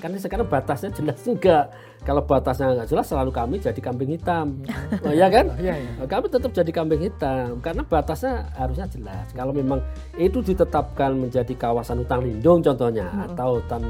[0.00, 1.68] Karena sekarang batasnya jelas juga.
[2.00, 4.64] Kalau batasnya nggak jelas, selalu kami jadi kambing hitam.
[5.04, 5.52] Oh ya kan?
[5.60, 5.92] Iya, iya.
[6.00, 9.28] Nah, Kami tetap jadi kambing hitam karena batasnya harusnya jelas.
[9.36, 9.84] Kalau memang
[10.16, 13.80] itu ditetapkan menjadi kawasan hutan lindung contohnya atau hutan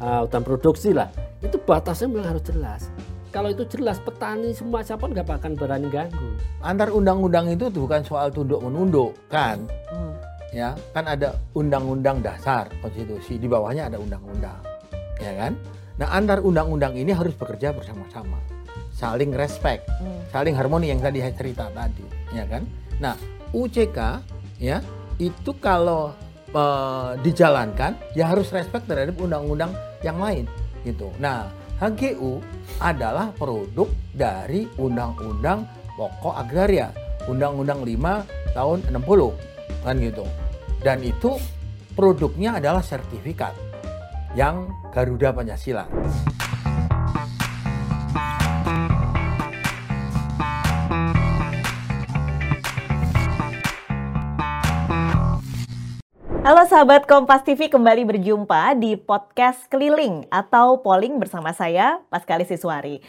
[0.00, 1.08] uh, hutan produksi lah,
[1.40, 2.82] itu batasnya memang harus jelas.
[3.30, 6.34] Kalau itu jelas, petani semua siapa nggak akan berani ganggu.
[6.66, 9.62] Antar undang-undang itu tuh bukan soal tunduk menunduk kan?
[9.86, 10.14] Hmm.
[10.50, 14.69] Ya, kan ada undang-undang dasar konstitusi di bawahnya ada undang-undang.
[15.20, 15.52] Ya kan?
[16.00, 18.40] Nah, antar undang-undang ini harus bekerja bersama-sama.
[18.96, 20.24] Saling respect, Hmm.
[20.32, 22.64] saling harmoni yang tadi saya cerita tadi, ya kan?
[23.00, 23.16] Nah,
[23.52, 24.24] UCK
[24.56, 24.80] ya,
[25.20, 26.12] itu kalau
[26.50, 29.70] eh, dijalankan ya harus respect terhadap undang-undang
[30.02, 30.50] yang lain
[30.82, 31.06] gitu.
[31.22, 31.46] Nah,
[31.78, 32.42] HGU
[32.82, 35.62] adalah produk dari Undang-Undang
[35.94, 36.90] Pokok Agraria,
[37.30, 39.30] Undang-Undang 5 tahun 60
[39.86, 40.26] kan gitu.
[40.82, 41.38] Dan itu
[41.94, 43.54] produknya adalah sertifikat
[44.38, 45.90] yang Garuda Pancasila.
[56.40, 63.04] Halo sahabat Kompas TV kembali berjumpa di podcast keliling atau polling bersama saya Paskali Siswari.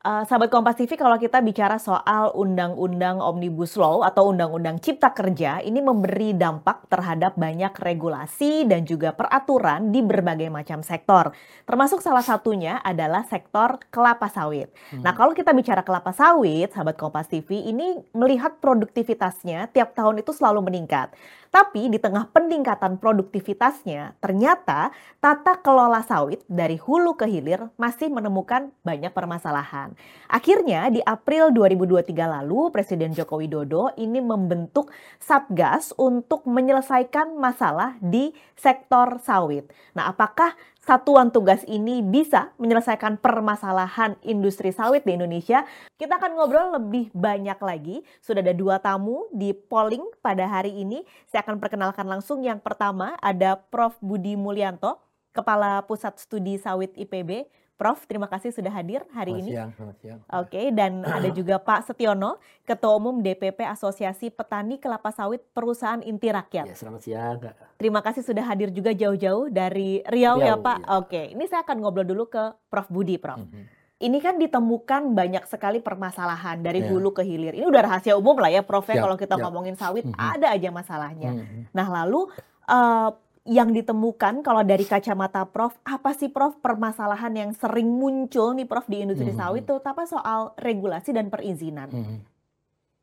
[0.00, 5.60] Eh, sahabat Kompas TV kalau kita bicara soal undang-undang Omnibus Law atau undang-undang Cipta Kerja
[5.60, 11.36] ini memberi dampak terhadap banyak regulasi dan juga peraturan di berbagai macam sektor.
[11.68, 14.72] Termasuk salah satunya adalah sektor kelapa sawit.
[15.04, 20.32] Nah, kalau kita bicara kelapa sawit, sahabat Kompas TV ini melihat produktivitasnya tiap tahun itu
[20.32, 21.12] selalu meningkat.
[21.50, 28.70] Tapi di tengah peningkatan produktivitasnya, ternyata tata kelola sawit dari hulu ke hilir masih menemukan
[28.86, 29.98] banyak permasalahan.
[30.30, 38.30] Akhirnya di April 2023 lalu, Presiden Joko Widodo ini membentuk Satgas untuk menyelesaikan masalah di
[38.54, 39.66] sektor sawit.
[39.98, 45.68] Nah, apakah satuan tugas ini bisa menyelesaikan permasalahan industri sawit di Indonesia?
[46.00, 48.00] Kita akan ngobrol lebih banyak lagi.
[48.24, 51.04] Sudah ada dua tamu di polling pada hari ini.
[51.28, 52.40] Saya akan perkenalkan langsung.
[52.40, 54.00] Yang pertama ada Prof.
[54.00, 54.96] Budi Mulyanto,
[55.36, 57.59] Kepala Pusat Studi Sawit IPB.
[57.80, 59.50] Prof, terima kasih sudah hadir hari Selamat ini.
[59.50, 60.18] siang, selamat siang.
[60.36, 66.28] Oke, dan ada juga Pak Setiono, Ketua Umum DPP Asosiasi Petani Kelapa Sawit Perusahaan Inti
[66.28, 66.68] Rakyat.
[66.68, 67.40] Ya, selamat siang.
[67.74, 70.78] Terima kasih sudah hadir juga jauh-jauh dari Riau, ya Riau, Pak.
[70.78, 70.92] iya.
[70.94, 73.40] Oke, ini saya akan ngobrol dulu ke Prof Budi, Prof.
[73.40, 73.80] Mhm.
[73.98, 76.88] Ini kan ditemukan banyak sekali permasalahan dari Ya.
[76.90, 77.52] hulu ke hilir.
[77.54, 78.84] Ini udah rahasia umum lah ya, Prof.
[78.84, 79.42] ya, Ya, kalau kita ya.
[79.42, 80.16] ngomongin sawit Mhm.
[80.16, 81.32] ada aja masalahnya.
[81.34, 81.72] Mhm.
[81.72, 82.28] Nah, lalu
[82.62, 83.08] eh,
[83.48, 88.84] yang ditemukan kalau dari kacamata Prof, apa sih Prof permasalahan yang sering muncul nih Prof
[88.84, 89.38] di industri Mhm.
[89.40, 91.88] sawit terutama soal regulasi dan perizinan?
[91.88, 92.16] Mhm.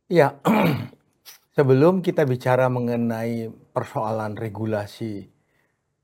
[0.07, 0.37] Ya,
[1.57, 5.25] sebelum kita bicara mengenai persoalan regulasi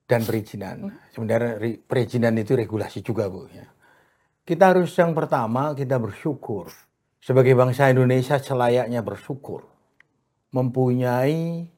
[0.09, 3.47] dan perizinan, sebenarnya ri- perizinan itu regulasi juga, Bu.
[3.53, 3.69] Ya.
[4.43, 6.67] Kita harus yang pertama kita bersyukur
[7.23, 9.63] sebagai bangsa Indonesia selayaknya bersyukur
[10.51, 11.71] mempunyai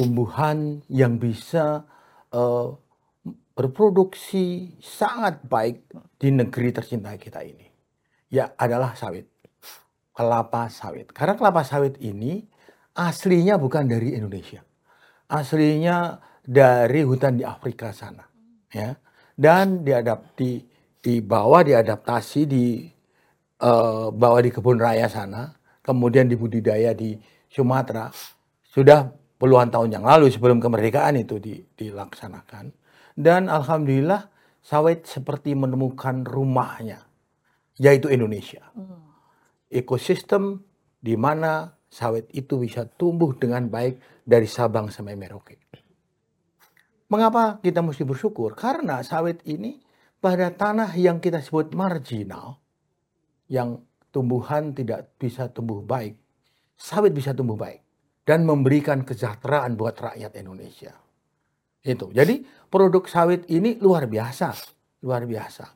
[0.00, 1.84] tumbuhan yang bisa
[2.32, 2.68] eh,
[3.52, 5.84] berproduksi sangat baik
[6.16, 7.68] di negeri tercinta kita ini.
[8.32, 9.28] Ya adalah sawit
[10.16, 11.12] kelapa sawit.
[11.12, 12.40] Karena kelapa sawit ini
[12.96, 14.64] aslinya bukan dari Indonesia.
[15.28, 18.26] Aslinya dari hutan di Afrika sana,
[18.72, 18.96] ya.
[19.36, 20.60] Dan diadap di
[21.00, 22.84] dibawa diadaptasi di
[23.60, 27.14] eh, bawa di kebun raya sana, kemudian dibudidaya di
[27.48, 28.10] Sumatera.
[28.66, 32.76] Sudah puluhan tahun yang lalu sebelum kemerdekaan itu di- dilaksanakan.
[33.16, 34.28] Dan alhamdulillah
[34.60, 37.08] sawit seperti menemukan rumahnya,
[37.80, 38.68] yaitu Indonesia
[39.70, 40.60] ekosistem
[40.98, 45.56] di mana sawit itu bisa tumbuh dengan baik dari Sabang sampai Merauke.
[47.10, 48.54] Mengapa kita mesti bersyukur?
[48.54, 49.82] Karena sawit ini
[50.22, 52.62] pada tanah yang kita sebut marginal,
[53.50, 53.82] yang
[54.14, 56.14] tumbuhan tidak bisa tumbuh baik,
[56.78, 57.82] sawit bisa tumbuh baik
[58.30, 60.94] dan memberikan kesejahteraan buat rakyat Indonesia.
[61.82, 62.14] Itu.
[62.14, 64.54] Jadi produk sawit ini luar biasa,
[65.02, 65.66] luar biasa.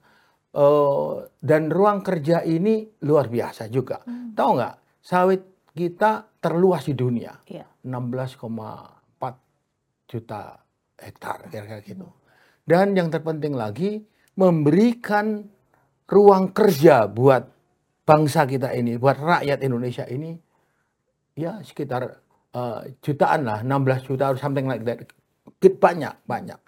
[0.54, 4.06] Eh, dan ruang kerja ini luar biasa juga.
[4.06, 5.02] Tahu nggak?
[5.02, 5.42] Sawit
[5.74, 7.66] kita terluas di dunia, Iya.
[7.82, 9.34] 16,4
[10.06, 10.54] juta
[10.94, 12.06] hektar kira-kira gitu.
[12.62, 13.98] Dan yang terpenting lagi
[14.38, 15.42] memberikan
[16.06, 17.50] ruang kerja buat
[18.06, 20.38] bangsa kita ini, buat rakyat Indonesia ini,
[21.34, 22.23] ya sekitar
[22.54, 25.04] eh, jutaan lah, 16 juta or something like that.
[25.58, 26.60] Banyak, banyak.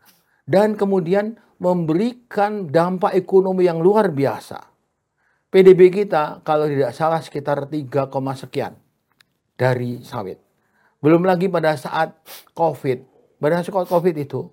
[0.47, 4.61] Dan kemudian memberikan dampak ekonomi yang luar biasa.
[5.49, 8.77] PDB kita kalau tidak salah sekitar 3, koma sekian
[9.57, 10.37] dari sawit.
[11.01, 12.13] Belum lagi pada saat
[12.53, 12.99] COVID,
[13.41, 14.53] pada saat COVID itu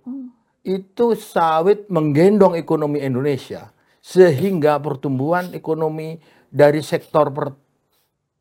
[0.64, 6.16] itu sawit menggendong ekonomi Indonesia sehingga pertumbuhan ekonomi
[6.48, 7.52] dari sektor per,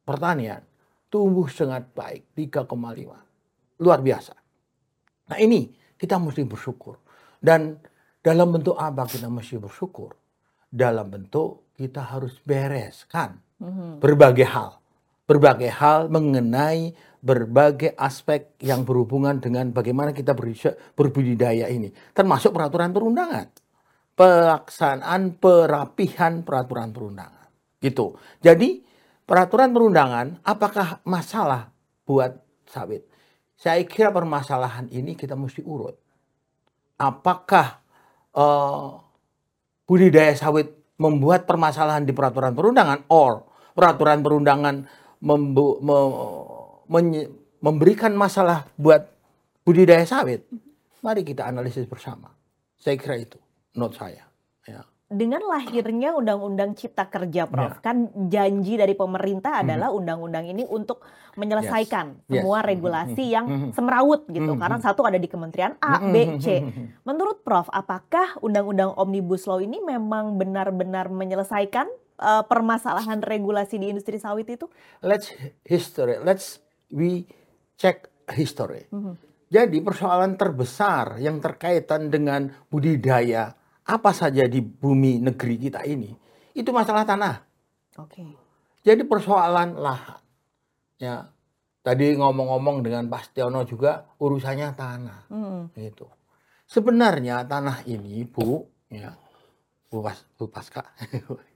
[0.07, 0.63] pertanian
[1.13, 2.73] tumbuh sangat baik 3,5
[3.85, 4.33] luar biasa.
[5.29, 5.69] Nah ini
[6.01, 6.97] kita mesti bersyukur
[7.37, 7.77] dan
[8.25, 10.17] dalam bentuk apa kita mesti bersyukur?
[10.73, 13.37] Dalam bentuk kita harus bereskan
[14.01, 14.81] berbagai hal,
[15.29, 20.35] berbagai hal mengenai berbagai aspek yang berhubungan dengan bagaimana kita
[20.97, 23.47] berbudidaya ini, termasuk peraturan perundangan,
[24.19, 27.47] pelaksanaan perapihan peraturan perundangan.
[27.79, 28.19] Gitu.
[28.43, 28.83] Jadi
[29.33, 31.73] peraturan perundangan apakah masalah
[32.05, 32.37] buat
[32.69, 33.01] sawit?
[33.57, 35.97] Saya kira permasalahan ini kita mesti urut.
[37.01, 37.81] Apakah
[38.37, 39.01] uh,
[39.89, 40.69] budidaya sawit
[41.01, 44.85] membuat permasalahan di peraturan perundangan, or peraturan perundangan
[45.25, 45.35] me,
[47.63, 49.09] memberikan masalah buat
[49.65, 50.45] budidaya sawit,
[51.01, 52.29] mari kita analisis bersama.
[52.77, 53.41] Saya kira itu,
[53.79, 54.32] note saya.
[55.13, 57.85] Dengan lahirnya Undang-Undang Cipta Kerja, Prof, ya.
[57.85, 59.63] kan janji dari pemerintah hmm.
[59.69, 61.05] adalah undang-undang ini untuk
[61.37, 62.41] menyelesaikan yes.
[62.41, 62.67] semua yes.
[62.73, 63.71] regulasi yang hmm.
[63.77, 64.61] semerawut gitu, hmm.
[64.61, 66.65] karena satu ada di Kementerian A, B, C.
[67.05, 71.87] Menurut Prof, apakah Undang-Undang Omnibus Law ini memang benar-benar menyelesaikan
[72.19, 74.67] uh, permasalahan regulasi di industri sawit itu?
[75.05, 75.31] Let's
[75.69, 77.29] history, let's we
[77.77, 78.89] check history.
[78.89, 79.15] Mm -hmm.
[79.53, 83.53] Jadi persoalan terbesar yang terkaitan dengan budidaya
[83.83, 86.11] apa saja di bumi negeri kita ini
[86.53, 87.43] itu masalah tanah.
[87.99, 88.21] Oke.
[88.21, 88.31] Okay.
[88.83, 90.21] Jadi persoalan lahan.
[90.99, 91.31] Ya.
[91.83, 95.21] Tadi ngomong-ngomong dengan Pak Stiono juga urusannya tanah.
[95.35, 95.75] Mm.
[95.75, 96.07] Gitu.
[96.71, 99.19] Sebenarnya tanah ini, Bu, ya.
[99.91, 100.87] Bu Pas, Bu Paska.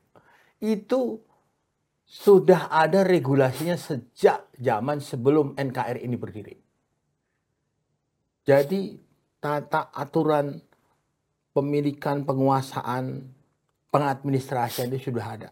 [0.61, 1.23] itu
[2.07, 6.55] sudah ada regulasinya sejak zaman sebelum NKRI ini berdiri.
[8.47, 8.99] Jadi
[9.39, 10.59] tata aturan
[11.57, 13.25] pemilikan, penguasaan,
[13.89, 15.51] pengadministrasian itu sudah ada,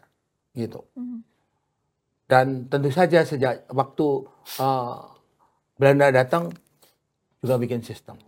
[0.53, 0.85] gitu.
[0.93, 1.19] Mm-hmm.
[2.29, 4.29] Dan tentu saja sejak waktu
[4.61, 5.09] uh,
[5.81, 6.53] Belanda datang
[7.41, 8.21] juga bikin sistem,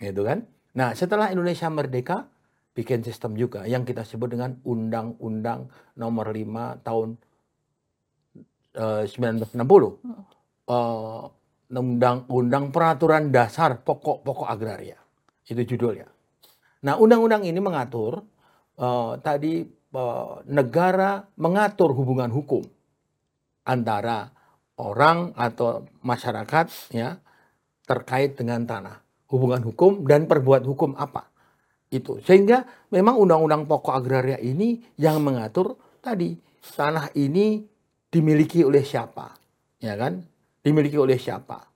[0.00, 0.48] gitu kan.
[0.72, 2.24] Nah setelah Indonesia merdeka,
[2.72, 5.68] bikin sistem juga yang kita sebut dengan Undang-Undang
[6.00, 7.08] Nomor 5 tahun
[8.70, 9.58] 1960
[10.70, 11.26] uh,
[11.70, 14.98] undang-undang peraturan dasar pokok-pokok agraria
[15.50, 16.06] itu judulnya.
[16.86, 18.24] Nah undang-undang ini mengatur
[18.80, 22.64] uh, tadi uh, negara mengatur hubungan hukum
[23.68, 24.32] antara
[24.80, 26.66] orang atau masyarakat
[26.96, 27.20] ya
[27.84, 31.28] terkait dengan tanah hubungan hukum dan perbuat hukum apa
[31.92, 37.64] itu sehingga memang undang-undang pokok agraria ini yang mengatur tadi tanah ini
[38.10, 39.32] dimiliki oleh siapa,
[39.78, 40.20] ya kan?
[40.60, 41.70] Dimiliki oleh siapa.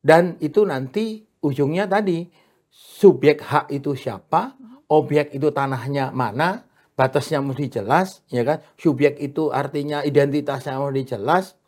[0.00, 2.24] Dan itu nanti ujungnya tadi
[2.70, 4.54] subjek hak itu siapa,
[4.90, 6.64] objek itu tanahnya mana,
[6.94, 8.62] batasnya mesti jelas, ya kan?
[8.78, 11.58] Subjek itu artinya identitasnya mesti jelas.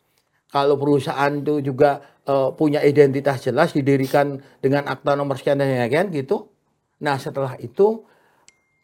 [0.49, 5.89] Kalau perusahaan itu juga uh, punya identitas jelas, didirikan dengan akta nomor sekian dan ya
[5.89, 6.49] kan gitu.
[7.01, 8.05] Nah setelah itu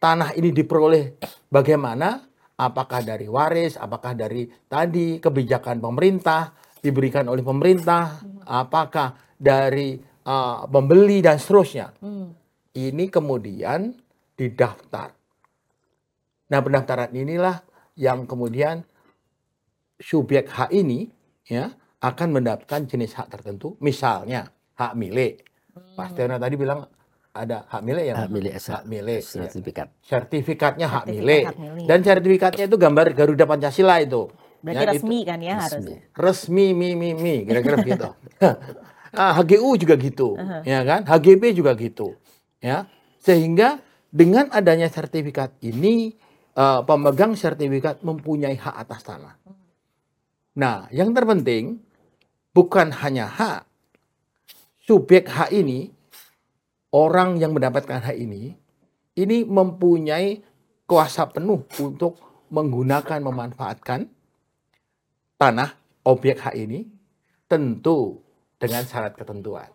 [0.01, 1.21] tanah ini diperoleh
[1.53, 2.29] bagaimana?
[2.59, 6.51] apakah dari waris, apakah dari tadi kebijakan pemerintah
[6.83, 9.95] diberikan oleh pemerintah, apakah dari
[10.25, 11.93] uh, pembeli dan seterusnya.
[12.01, 12.35] Hmm.
[12.73, 13.93] Ini kemudian
[14.35, 15.11] didaftar.
[16.49, 17.61] Nah, pendaftaran inilah
[17.99, 18.81] yang kemudian
[19.99, 21.11] subjek hak ini
[21.45, 24.47] ya akan mendapatkan jenis hak tertentu, misalnya
[24.79, 25.43] hak milik.
[25.75, 25.95] Hmm.
[25.99, 26.87] Pak tadi bilang
[27.29, 29.29] ada hak milik ya hak milik hak milik iya.
[29.29, 30.01] sertifikat ya.
[30.01, 31.43] sertifikatnya hak milik.
[31.45, 35.29] hak milik dan sertifikatnya itu gambar Garuda Pancasila itu berarti ya, resmi itu.
[35.29, 35.85] kan ya harus
[36.17, 38.09] resmi mi mi mi kira-kira gitu
[39.13, 40.61] HGU juga gitu uh -huh.
[40.65, 41.05] ya kan?
[41.05, 42.17] HGB juga gitu
[42.61, 42.85] ya.
[43.19, 46.13] Sehingga dengan adanya sertifikat ini
[46.57, 49.35] uh, pemegang sertifikat mempunyai hak atas tanah.
[50.57, 51.81] Nah yang terpenting
[52.53, 53.69] bukan hanya hak
[54.83, 55.93] subjek hak ini
[56.89, 58.57] orang yang mendapatkan hak ini
[59.19, 60.41] ini mempunyai
[60.89, 62.17] kuasa penuh untuk
[62.49, 64.09] menggunakan memanfaatkan
[65.37, 65.69] tanah
[66.03, 66.89] objek hak ini.
[67.49, 68.21] Tentu
[68.59, 69.71] dengan syarat ketentuan.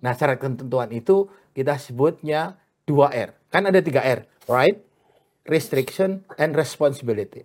[0.00, 2.56] Nah, syarat ketentuan itu kita sebutnya
[2.88, 3.36] dua R.
[3.52, 4.78] Kan ada tiga R, right,
[5.44, 7.44] restriction, and responsibility.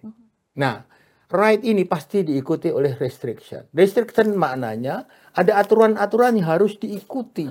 [0.55, 0.85] Nah,
[1.33, 3.67] right ini pasti diikuti oleh restriction.
[3.73, 7.49] Restriction maknanya ada aturan-aturan yang harus diikuti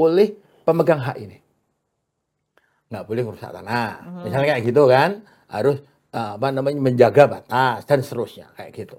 [0.00, 1.38] oleh pemegang hak ini.
[2.88, 3.90] Nggak boleh merusak tanah.
[4.00, 4.22] Hmm.
[4.24, 5.10] Misalnya kayak gitu kan,
[5.52, 5.76] harus
[6.16, 8.98] uh, apa namanya menjaga batas dan seterusnya kayak gitu.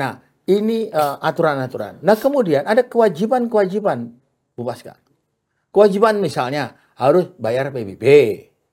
[0.00, 1.98] Nah, ini uh, aturan-aturan.
[2.06, 4.14] Nah, kemudian ada kewajiban-kewajiban
[4.54, 4.94] Bu Paska.
[5.74, 8.04] Kewajiban misalnya harus bayar PBB,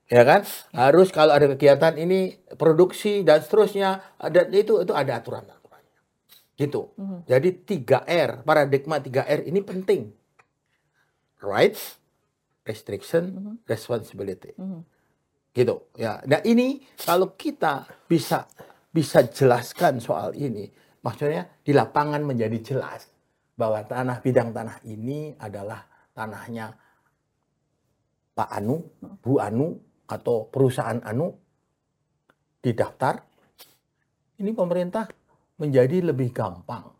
[0.08, 0.46] ya kan?
[0.72, 5.98] Harus kalau ada kegiatan ini produksi dan seterusnya, ada itu itu ada aturan aturannya,
[6.56, 6.96] gitu.
[7.28, 10.02] Jadi 3 R, paradigma 3 R ini penting.
[11.44, 12.00] Rights,
[12.64, 14.56] restriction, responsibility.
[15.52, 16.24] Gitu ya.
[16.24, 18.48] Nah, ini kalau kita bisa
[18.88, 20.70] bisa jelaskan soal ini,
[21.04, 23.12] maksudnya di lapangan menjadi jelas
[23.54, 25.84] bahwa tanah bidang tanah ini adalah
[26.16, 26.74] tanahnya
[28.34, 28.82] Pak Anu,
[29.22, 29.78] Bu Anu
[30.10, 31.30] atau perusahaan Anu
[32.58, 33.22] didaftar.
[34.42, 35.06] Ini pemerintah
[35.62, 36.90] menjadi lebih gampang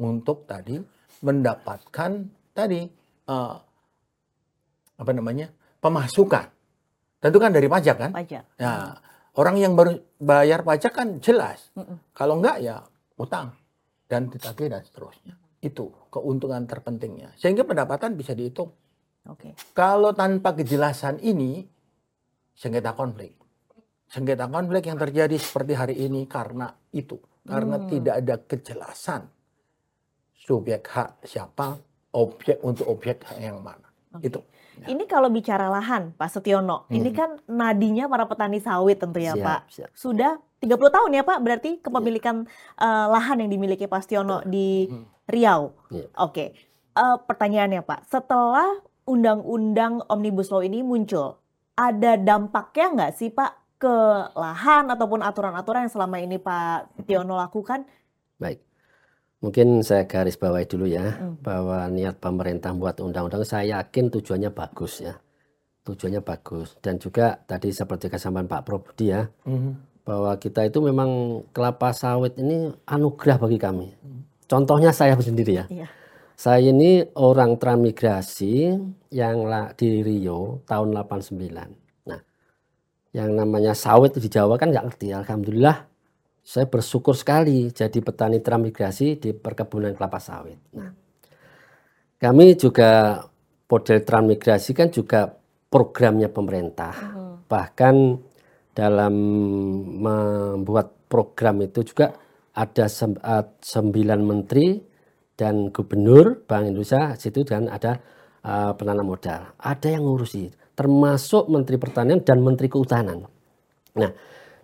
[0.00, 0.80] untuk tadi
[1.20, 2.10] mendapatkan
[2.56, 2.80] tadi
[3.28, 3.56] eh,
[4.98, 5.52] apa namanya
[5.84, 6.46] pemasukan.
[7.18, 8.10] Tentu kan dari pajak kan?
[8.14, 8.44] Pajak.
[8.56, 8.96] Ya,
[9.36, 11.68] orang yang baru bayar pajak kan jelas.
[12.16, 12.80] Kalau enggak ya
[13.18, 13.52] utang
[14.08, 15.34] dan ditagih dan seterusnya.
[15.58, 17.34] Itu keuntungan terpentingnya.
[17.34, 18.70] Sehingga pendapatan bisa dihitung.
[19.28, 19.52] Oke.
[19.76, 21.66] Kalau tanpa kejelasan ini
[22.54, 23.36] sengketa konflik.
[24.08, 27.20] Sengketa konflik yang terjadi seperti hari ini karena itu.
[27.44, 29.24] Karena tidak ada kejelasan
[30.36, 31.76] subjek hak siapa,
[32.16, 33.88] objek untuk objek hak yang mana.
[34.24, 34.40] Itu.
[34.78, 39.44] Ini kalau bicara lahan, Pak Setiono, ini kan nadinya para petani sawit tentu ya Siap,
[39.44, 39.60] Pak.
[39.68, 39.90] siap.
[39.92, 42.46] Sudah 30 tahun ya Pak, berarti kepemilikan
[42.76, 44.90] eh, lahan yang dimiliki Pak Setiono di
[45.24, 45.72] Riau.
[45.90, 46.06] Iya.
[46.18, 46.46] Oke,
[46.92, 51.38] Eh, pertanyaannya Pak, setelah Undang-Undang Omnibus Law ini muncul,
[51.72, 53.94] ada dampaknya nggak sih Pak ke
[54.34, 57.86] lahan ataupun aturan-aturan yang selama ini Pak Tiono lakukan?
[58.36, 58.58] Baik.
[59.38, 61.38] Mungkin saya garis bawahi dulu ya Mm.
[61.38, 65.14] bahwa niat pemerintah buat undang-undang saya yakin tujuannya bagus ya.
[65.86, 69.30] Tujuannya bagus dan juga tadi seperti kesampaian Pak Probudi ya
[70.08, 73.92] bahwa kita itu memang kelapa sawit ini anugerah bagi kami.
[74.48, 75.68] Contohnya saya sendiri ya.
[75.68, 75.92] Iya.
[76.32, 78.72] Saya ini orang transmigrasi
[79.12, 79.44] yang
[79.76, 82.08] di Rio tahun 89.
[82.08, 82.20] Nah,
[83.12, 85.12] yang namanya sawit di Jawa kan nggak ngerti.
[85.12, 85.84] Alhamdulillah
[86.40, 90.56] saya bersyukur sekali jadi petani transmigrasi di perkebunan kelapa sawit.
[90.72, 90.88] Nah,
[92.16, 93.20] kami juga
[93.68, 95.36] model transmigrasi kan juga
[95.68, 96.96] programnya pemerintah.
[97.44, 97.94] Bahkan
[98.78, 99.14] dalam
[99.98, 102.14] membuat program itu juga
[102.54, 104.78] ada eh, sembilan menteri
[105.34, 107.98] dan gubernur Bank Indonesia situ dan ada
[108.46, 109.58] eh, penanam modal.
[109.58, 110.46] Ada yang ngurusi,
[110.78, 113.26] termasuk Menteri Pertanian dan Menteri Kehutanan.
[113.98, 114.10] Nah,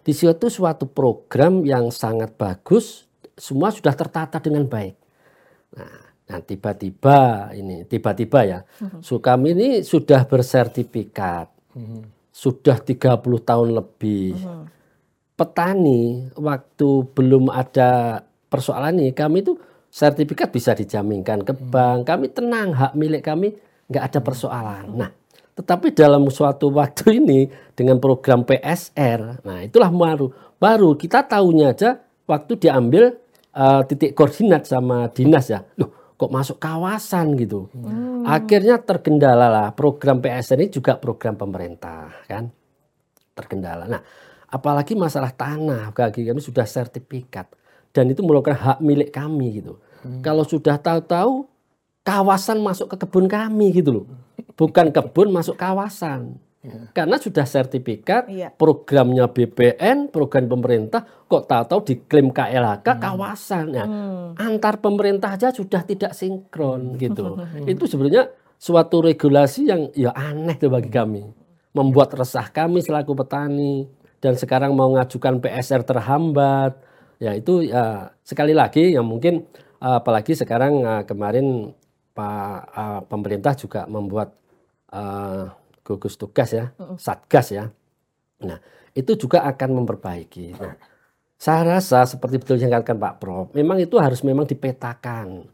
[0.06, 4.94] di situ suatu program yang sangat bagus, semua sudah tertata dengan baik.
[5.74, 5.98] Nah,
[6.30, 8.58] nah tiba-tiba ini, tiba-tiba ya,
[9.02, 11.50] so kami ini sudah bersertifikat,
[12.34, 14.34] sudah 30 tahun lebih.
[15.38, 19.54] Petani waktu belum ada persoalan ini, kami itu
[19.86, 23.54] sertifikat bisa dijaminkan ke bank, kami tenang, hak milik kami
[23.86, 24.86] nggak ada persoalan.
[24.98, 25.10] Nah,
[25.54, 27.46] tetapi dalam suatu waktu ini
[27.78, 30.26] dengan program PSR, nah itulah baru
[30.58, 33.14] baru kita tahunya aja waktu diambil
[33.54, 37.66] eh, titik koordinat sama dinas ya, loh kok masuk kawasan gitu.
[38.24, 42.48] Akhirnya terkendala lah program PSR ini juga program pemerintah kan
[43.34, 43.90] terkendala.
[43.90, 44.02] Nah,
[44.46, 47.50] apalagi masalah tanah bagi kami sudah sertifikat
[47.90, 49.78] dan itu merupakan hak milik kami gitu.
[50.22, 51.48] Kalau sudah tahu-tahu
[52.04, 54.06] kawasan masuk ke kebun kami gitu loh.
[54.54, 56.38] Bukan kebun masuk kawasan.
[56.96, 58.48] Karena sudah sertifikat, Iya.
[58.56, 63.66] programnya BPN, program pemerintah, kok tahu-tahu diklaim KLHK kawasan.
[63.68, 63.88] Nah,
[64.40, 67.36] antar pemerintah aja sudah tidak sinkron gitu.
[67.68, 71.28] Itu sebenarnya suatu regulasi yang ya aneh tuh bagi kami.
[71.76, 73.84] Membuat resah kami selaku petani
[74.24, 76.80] dan sekarang mau ngajukan PSR terhambat.
[77.20, 79.44] Ya itu ya sekali lagi yang mungkin
[79.84, 81.76] apalagi sekarang eh, kemarin
[82.14, 84.32] Pak eh, pemerintah juga membuat
[84.94, 85.44] eh,
[85.84, 87.64] gugus tugas ya, satgas ya.
[88.40, 88.58] Nah,
[88.96, 90.56] itu juga akan memperbaiki.
[90.56, 90.74] Nah,
[91.36, 95.44] saya rasa seperti betul yang dikatakan Pak Prof, memang itu harus memang dipetakan.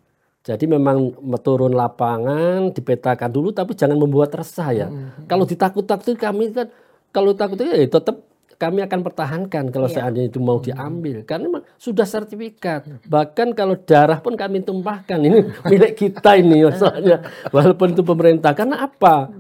[0.41, 1.13] Jadi memang
[1.45, 4.89] turun lapangan, dipetakan dulu, tapi jangan membuat resah ya.
[5.29, 6.73] Kalau ditakut-takut kami kan,
[7.13, 8.25] kalau takut ya tetap
[8.61, 10.05] kami akan pertahankan kalau Iya.
[10.05, 11.25] seandainya itu mau diambil.
[11.25, 13.09] Karena memang sudah sertifikat.
[13.09, 15.17] Bahkan kalau darah pun kami tumpahkan.
[15.17, 15.39] Ini
[15.73, 17.25] milik kita ini masalahnya.
[17.49, 18.53] Walaupun itu pemerintah.
[18.53, 19.33] Karena apa?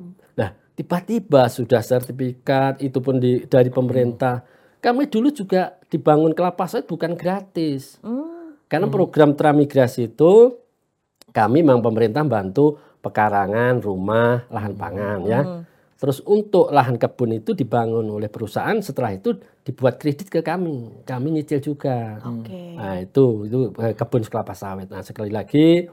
[0.80, 4.40] Tiba-tiba sudah sertifikat, itu pun di, dari pemerintah.
[4.80, 8.00] Kami dulu juga dibangun kelapa sawit bukan gratis.
[8.64, 10.56] Karena program transmigrasi itu
[11.36, 15.40] kami memang pemerintah bantu pekarangan, rumah, lahan pangan ya.
[16.00, 21.04] Terus untuk lahan kebun itu dibangun oleh perusahaan, setelah itu dibuat kredit ke kami.
[21.04, 22.24] Kami nyicil juga.
[22.24, 22.80] Oke.
[22.80, 24.88] Nah, itu itu eh, kebun kelapa sawit.
[24.88, 25.92] Nah, sekali lagi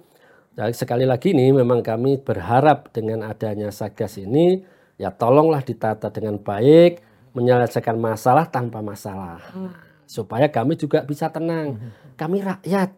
[0.71, 6.99] sekali lagi nih memang kami berharap dengan adanya Satgas ini ya tolonglah ditata dengan baik,
[7.37, 9.39] menyelesaikan masalah tanpa masalah.
[10.09, 11.77] Supaya kami juga bisa tenang.
[12.17, 12.89] Kami rakyat.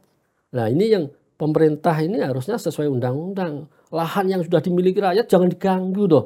[0.56, 3.68] Nah, ini yang pemerintah ini harusnya sesuai undang-undang.
[3.90, 6.26] Lahan yang sudah dimiliki rakyat jangan diganggu doh.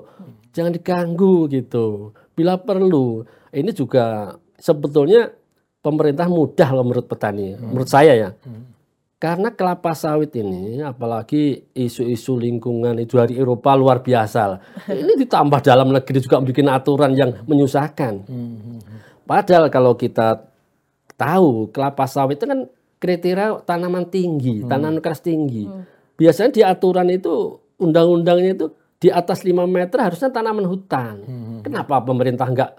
[0.53, 2.13] Jangan diganggu gitu.
[2.37, 3.25] Bila perlu.
[3.53, 5.31] Ini juga sebetulnya
[5.81, 7.55] pemerintah mudah loh menurut petani.
[7.57, 8.29] Menurut saya ya.
[9.23, 14.59] Karena kelapa sawit ini, apalagi isu-isu lingkungan itu dari Eropa luar biasa.
[14.91, 18.27] Ini ditambah dalam negeri juga bikin aturan yang menyusahkan.
[19.23, 20.43] Padahal kalau kita
[21.15, 22.67] tahu kelapa sawit itu kan
[22.99, 25.71] kriteria tanaman tinggi, tanaman keras tinggi.
[26.19, 31.23] Biasanya di aturan itu undang-undangnya itu di atas 5 meter harusnya tanaman hutan.
[31.63, 32.71] Kenapa pemerintah nggak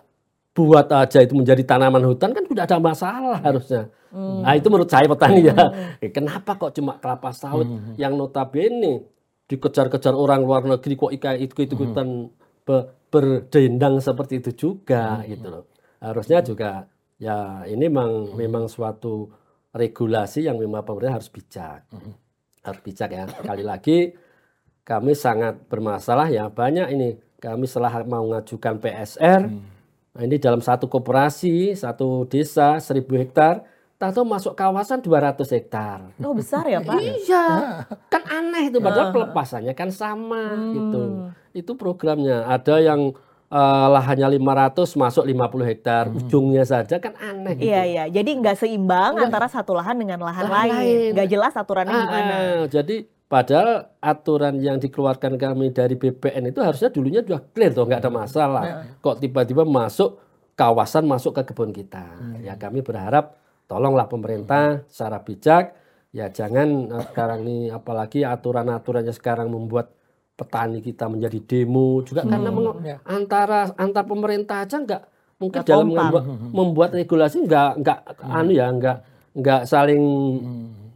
[0.55, 3.91] buat aja itu menjadi tanaman hutan kan tidak ada masalah harusnya.
[4.15, 5.55] Nah itu menurut saya petani ya.
[5.99, 9.03] Eh, Kenapa kok cuma kelapa sawit yang notabene
[9.45, 12.31] dikejar-kejar orang luar negeri kok ika itu itu ikutan
[12.63, 15.65] be- berdendang seperti itu juga gitu loh.
[15.99, 16.87] Harusnya juga
[17.19, 19.35] ya ini memang memang suatu
[19.71, 21.83] regulasi yang memang pemerintah harus bijak.
[22.63, 23.27] Harus bijak ya.
[23.27, 23.99] Sekali lagi
[24.83, 29.43] kami sangat bermasalah ya banyak ini kami setelah mau mengajukan PSR
[30.15, 33.67] nah ini dalam satu koperasi satu desa 1000 hektar
[33.97, 36.99] tahu masuk kawasan 200 hektar Oh besar ya Pak?
[37.01, 37.47] iya
[38.07, 41.03] kan aneh itu padahal pelepasannya kan sama gitu
[41.53, 43.11] itu programnya ada yang
[43.49, 47.65] eh, lahannya 500 masuk 50 hektar ujungnya saja kan aneh gitu.
[47.65, 48.05] Iya iya.
[48.07, 50.75] Jadi nggak seimbang antara satu lahan dengan lahan Lahan lain.
[50.75, 51.11] lain.
[51.15, 52.35] Nggak jelas aturannya Ah, gimana.
[52.35, 52.97] ah, jadi
[53.35, 58.13] padahal aturan yang dikeluarkan kami dari BPN itu harusnya dulunya sudah clear tuh nggak ada
[58.15, 58.63] masalah.
[59.03, 60.23] Kok tiba-tiba masuk
[60.55, 62.15] kawasan masuk ke kebun kita?
[62.47, 63.35] Ya kami berharap
[63.67, 65.75] tolonglah pemerintah secara bijak.
[66.15, 69.91] Ya jangan eh, sekarang ini apalagi aturan-aturannya sekarang membuat
[70.39, 73.03] petani kita menjadi demo juga karena meng- ya.
[73.03, 75.03] antara antar pemerintah aja nggak
[75.43, 76.23] mungkin Nggak dalam membuat,
[76.55, 78.99] membuat regulasi nggak nggak anu ya nggak
[79.35, 80.03] nggak saling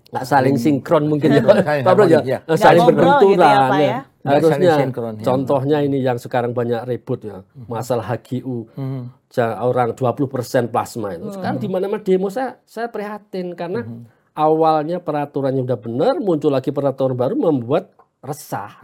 [0.09, 1.42] nggak saling sinkron mungkin ya.
[1.85, 2.40] Pak Bro ya.
[2.57, 3.38] saling gitu ya, berbenturan
[3.77, 3.79] ya.
[3.79, 4.01] ya.
[4.29, 5.25] Harusnya sinkron, ya.
[5.25, 7.44] contohnya ini yang sekarang banyak ribut ya.
[7.68, 8.68] Masalah HGU
[9.29, 11.29] Ja- orang 20% plasma itu.
[11.37, 13.53] Sekarang di mana-mana demo saya saya prihatin.
[13.53, 13.85] Karena
[14.33, 17.92] awalnya peraturannya udah benar muncul lagi peraturan baru membuat
[18.25, 18.81] resah.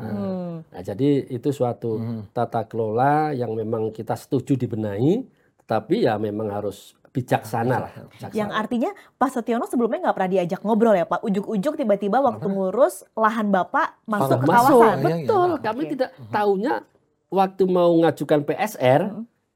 [0.63, 1.99] Nah jadi itu suatu
[2.31, 5.25] tata kelola yang memang kita setuju dibenahi
[5.65, 8.35] tapi ya memang harus bijaksana lah bijaksana.
[8.35, 11.23] Yang artinya Pak Setiono sebelumnya nggak pernah diajak ngobrol ya Pak.
[11.23, 14.83] Ujuk-ujuk tiba-tiba waktu ngurus lahan Bapak masuk ke masuk kawasan.
[14.83, 15.07] Iya, iya.
[15.07, 15.91] betul kami Oke.
[15.95, 16.75] tidak tahunya
[17.31, 19.03] waktu mau ngajukan PSR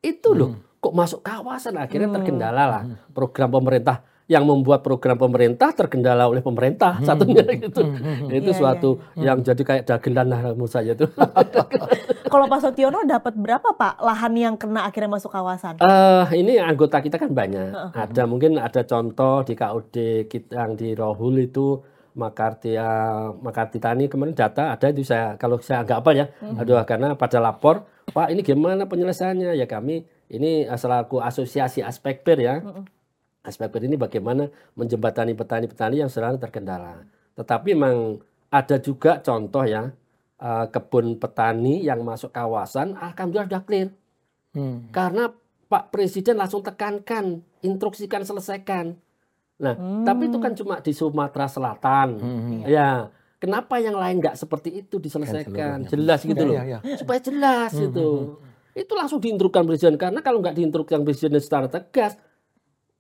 [0.07, 6.29] itu loh kok masuk kawasan akhirnya terkendala lah program pemerintah yang membuat program pemerintah terkendala
[6.29, 7.81] oleh pemerintah satunya gitu
[8.29, 11.09] itu Iya, suatu yang jadi kayak dagelan lah menurut saya itu
[12.29, 15.81] Kalau Pak Setiono dapat berapa Pak lahan yang kena akhirnya masuk kawasan?
[15.81, 17.73] Eh, ini anggota kita kan banyak.
[17.97, 19.97] Ada mungkin ada contoh di KUD
[20.29, 21.81] kita yang di Rohul itu
[22.13, 26.27] Makarti ya, Makarti Tani kemarin data ada itu saya kalau saya nggak apa ya.
[26.61, 29.57] Aduh karena pada lapor, Pak ini gimana penyelesaiannya?
[29.57, 32.61] Ya kami ini selaku asosiasi Aspekper ya.
[33.49, 37.03] Aspekper ini bagaimana menjembatani petani-petani yang sedang terkendala.
[37.35, 39.89] Tetapi memang ada juga contoh ya
[40.39, 43.89] eh, kebun petani yang masuk kawasan alhamdulillah sudah clear.
[44.53, 44.89] Hmm.
[44.93, 45.33] Karena
[45.69, 48.97] Pak Presiden langsung tekankan, instruksikan, selesaikan.
[49.59, 49.75] Nah,
[50.07, 52.09] tapi itu kan cuma di Sumatera Selatan.
[52.17, 52.63] Hmm.
[52.65, 55.85] Ya, kenapa yang lain nggak seperti itu diselesaikan?
[55.85, 55.91] seluruhnya.
[55.91, 56.55] Jelas gitu Ya, loh.
[56.57, 56.79] ya, ya.
[56.97, 58.09] Supaya jelas itu.
[58.73, 59.99] Itu langsung diinstruksikan Presiden.
[59.99, 62.15] Karena kalau nggak diinstruksikan Presiden secara tegas,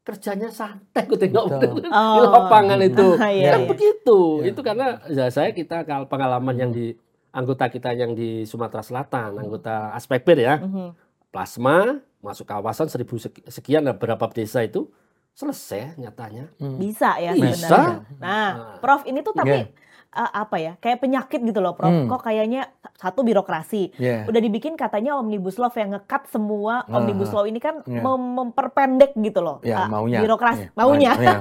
[0.08, 1.84] kerjanya santai gue tengok Betul.
[1.84, 2.24] di Oh.
[2.26, 3.06] lapangan itu.
[3.14, 3.68] Ah, iya, kan iya.
[3.68, 4.18] begitu.
[4.40, 6.96] Itu karena ya, saya kita kalau pengalaman yang di
[7.30, 10.96] anggota kita yang di Sumatera Selatan, anggota Aspekpir ya Mhm.
[11.28, 14.88] plasma masuk kawasan seribu seki- sekian lah berapa desa itu
[15.30, 17.68] selesai nyatanya Bisa ya Bisa.
[17.68, 18.18] sebenarnya.
[18.18, 19.68] Nah, Prof ini tuh tapi Iya.
[20.10, 20.72] Uh, apa ya?
[20.78, 21.88] Kayak penyakit gitu loh, Prof.
[21.88, 22.06] Hmm.
[22.06, 23.94] Kok kayaknya satu birokrasi.
[23.94, 24.26] Iya.
[24.26, 28.00] Udah dibikin katanya omnibus law yang ngekat semua Ah, omnibus law ini kan iya.
[28.00, 29.62] mem- memperpendek gitu loh.
[29.62, 30.18] Ya, uh, maunya.
[30.18, 30.74] Birokrasi, Iya.
[30.74, 31.12] maunya.
[31.18, 31.38] Iya.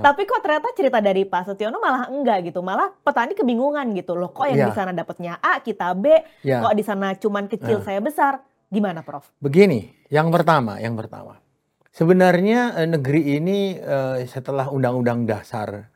[0.00, 2.60] Tapi kok ternyata cerita dari Pak Setiono malah enggak gitu.
[2.60, 4.30] Malah petani kebingungan gitu loh.
[4.30, 4.68] Kok yang Iya.
[4.68, 6.10] di sana dapatnya A, kita B,
[6.42, 6.60] Ya.
[6.60, 8.40] kok di sana cuman kecil saya besar.
[8.66, 9.28] Gimana, Prof?
[9.36, 11.36] Begini, yang pertama, yang pertama.
[11.92, 15.92] Sebenarnya eh, negeri ini eh, setelah Undang-Undang Dasar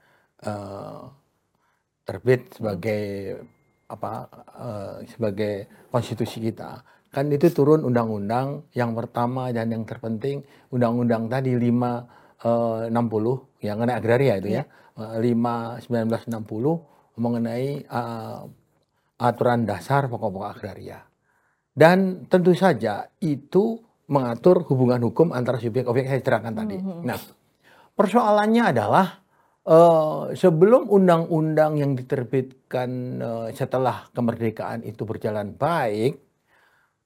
[2.07, 3.03] terbit sebagai
[3.87, 4.13] apa
[4.57, 5.55] eh, sebagai
[5.91, 11.67] konstitusi kita, kan itu turun undang-undang yang pertama dan yang terpenting undang-undang tadi 5
[12.47, 14.65] eh, 60 yang mengenai agraria itu ya.
[14.97, 18.41] Eh, 5 1960 mengenai eh,
[19.17, 21.01] aturan dasar pokok-pokok agraria.
[21.77, 26.77] Dan tentu saja itu mengatur hubungan hukum antara subjek objek saya terangkan tadi.
[26.81, 27.19] Nah,
[27.93, 29.26] persoalannya adalah
[29.67, 36.17] eh, sebelum undang-undang yang diterbitkan eh, setelah kemerdekaan itu berjalan baik,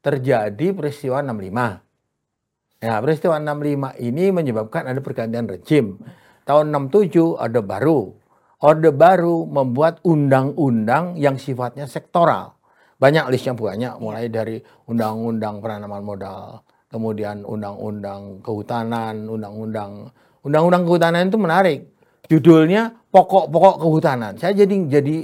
[0.01, 2.81] terjadi peristiwa 65.
[2.81, 6.01] Ya, peristiwa 65 ini menyebabkan ada pergantian rejim.
[6.49, 8.17] Tahun 67 Orde Baru.
[8.65, 12.57] Orde Baru membuat undang-undang yang sifatnya sektoral.
[13.01, 16.61] Banyak listnya banyak, mulai dari undang-undang penanaman modal,
[16.93, 20.13] kemudian undang-undang kehutanan, undang-undang
[20.45, 21.81] undang-undang kehutanan itu menarik.
[22.31, 24.39] Judulnya pokok-pokok kehutanan.
[24.39, 25.17] Saya jadi jadi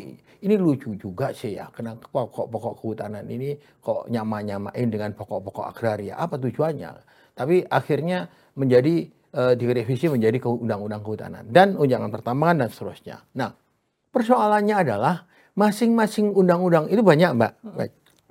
[0.43, 6.19] ini lucu juga sih ya, kenapa pokok-pokok kehutanan ini kok nyama-nyamain dengan pokok-pokok agraria.
[6.19, 6.91] Apa tujuannya?
[7.39, 8.27] Tapi akhirnya
[8.59, 9.07] menjadi
[9.39, 13.23] uh, direvisi menjadi ke undang-undang kehutanan dan unjangan pertambangan dan seterusnya.
[13.39, 13.55] Nah,
[14.11, 17.53] persoalannya adalah masing-masing undang-undang itu banyak, Mbak.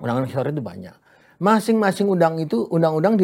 [0.04, 0.92] Undang-undang sektor itu banyak.
[1.40, 3.16] Masing-masing undang itu undang-undang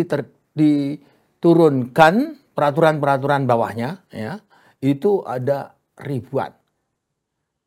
[0.56, 2.14] diturunkan
[2.56, 4.40] peraturan-peraturan bawahnya ya.
[4.82, 6.50] Itu ada ribuan.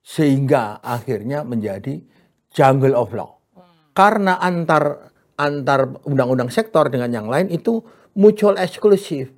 [0.06, 1.98] Sehingga akhirnya menjadi
[2.52, 3.32] jungle of law.
[3.96, 7.84] Karena antar antar undang-undang sektor dengan yang lain itu
[8.16, 9.32] mutual eksklusif.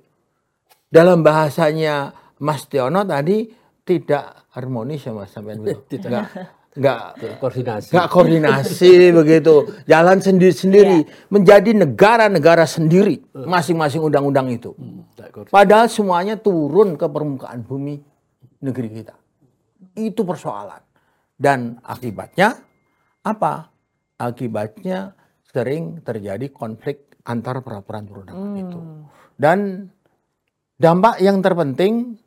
[0.88, 3.50] Dalam bahasanya Mas Tiono tadi
[3.82, 5.58] tidak harmonis ya Mas sampai
[5.92, 6.57] Tidak.
[6.76, 7.90] Enggak koordinasi.
[7.90, 9.54] enggak koordinasi begitu.
[9.88, 14.76] Jalan sendiri-sendiri menjadi negara-negara sendiri masing-masing undang-undang itu.
[15.16, 15.54] Koordinasi.
[15.54, 17.98] Padahal semuanya turun ke permukaan bumi
[18.62, 19.14] negeri kita.
[19.96, 20.82] Itu persoalan.
[21.38, 22.58] Dan akibatnya
[23.22, 23.70] apa?
[24.18, 25.14] Akibatnya
[25.46, 28.78] sering terjadi konflik antar peraturan perundangan itu.
[29.38, 29.86] Dan
[30.78, 32.18] dampak yang terpenting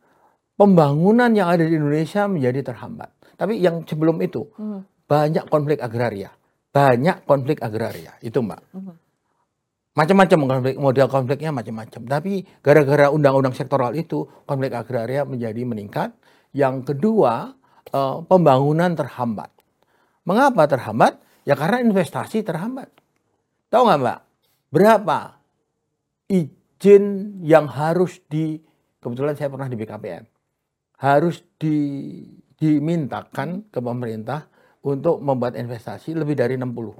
[0.56, 3.12] pembangunan yang ada di Indonesia menjadi terhambat.
[3.42, 4.46] Tapi yang sebelum itu
[5.10, 6.30] banyak konflik agraria,
[6.70, 8.62] banyak konflik agraria itu mbak.
[9.98, 12.02] Macam-macam konflik, model konfliknya macam-macam.
[12.06, 16.14] Tapi gara-gara undang-undang sektoral itu konflik agraria menjadi meningkat.
[16.54, 17.58] Yang kedua
[17.90, 19.50] eh, pembangunan terhambat.
[20.24, 21.18] Mengapa terhambat?
[21.44, 22.94] Ya karena investasi terhambat.
[23.74, 24.20] Tahu nggak mbak?
[24.72, 25.42] Berapa
[26.30, 28.62] izin yang harus di
[29.02, 30.24] kebetulan saya pernah di BKPM
[31.02, 31.78] harus di,
[32.62, 34.46] dimintakan ke pemerintah
[34.82, 36.94] untuk membuat investasi lebih dari 60.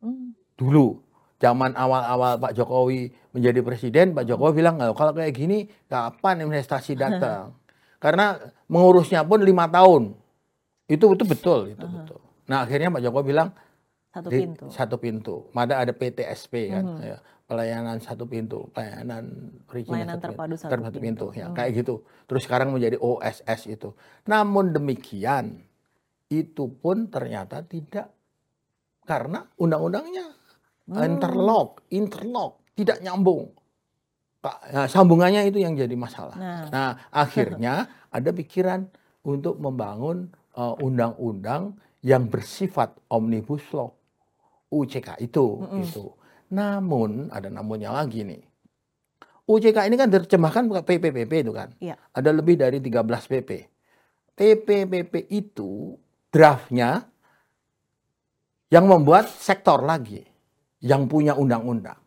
[0.00, 0.32] Hmm.
[0.56, 0.96] Dulu
[1.36, 6.96] zaman awal-awal Pak Jokowi menjadi presiden, Pak Jokowi bilang "Loh, kalau kayak gini kapan investasi
[6.96, 7.52] datang?
[8.04, 10.16] Karena mengurusnya pun lima tahun.
[10.88, 12.18] Itu itu betul, itu betul.
[12.48, 13.52] Nah akhirnya Pak Jokowi bilang
[14.10, 14.64] Satu di- pintu.
[14.66, 15.34] satu pintu.
[15.52, 17.00] Ada ada PTSP kan, Mhm.
[17.04, 17.16] ya,
[17.50, 19.26] pelayanan satu pintu, pelayanan
[19.66, 21.40] perizinan Pelayanan satu terpadu pintu, satu terpadu pintu, pintu.
[21.42, 21.54] ya Mhm.
[21.58, 21.94] kayak gitu.
[22.30, 23.90] Terus sekarang menjadi OSS itu.
[24.24, 25.58] Namun demikian
[26.30, 28.06] itu pun ternyata tidak
[29.02, 30.30] karena undang-undangnya
[30.86, 31.02] Hmm.
[31.02, 33.50] interlock, interlock, tidak nyambung.
[34.40, 36.38] Pak, nah, sambungannya itu yang jadi masalah.
[36.38, 36.62] Nah.
[36.70, 37.74] Nah, akhirnya
[38.14, 38.86] ada pikiran
[39.22, 43.90] untuk membangun eh, undang-undang yang bersifat omnibus law,
[44.68, 45.82] UCK itu, Mm-mm.
[45.82, 46.06] itu.
[46.50, 48.42] Namun ada namunnya lagi nih.
[49.50, 51.74] UCK ini kan diterjemahkan PPPP itu kan.
[51.82, 51.98] Iya.
[52.14, 53.50] Ada lebih dari 13 PP.
[54.38, 55.98] PPPP itu
[56.30, 57.02] draftnya
[58.70, 60.22] yang membuat sektor lagi
[60.78, 61.98] yang punya undang-undang.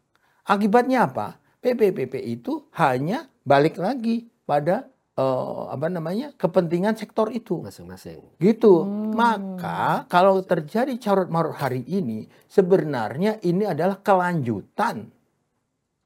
[0.47, 1.35] Akibatnya apa?
[1.59, 8.21] PPPP itu hanya balik lagi pada eh, apa namanya kepentingan sektor itu Masing-masing.
[8.37, 8.81] gitu.
[8.81, 9.13] Hmm.
[9.13, 15.09] Maka kalau terjadi carut marut hari ini sebenarnya ini adalah kelanjutan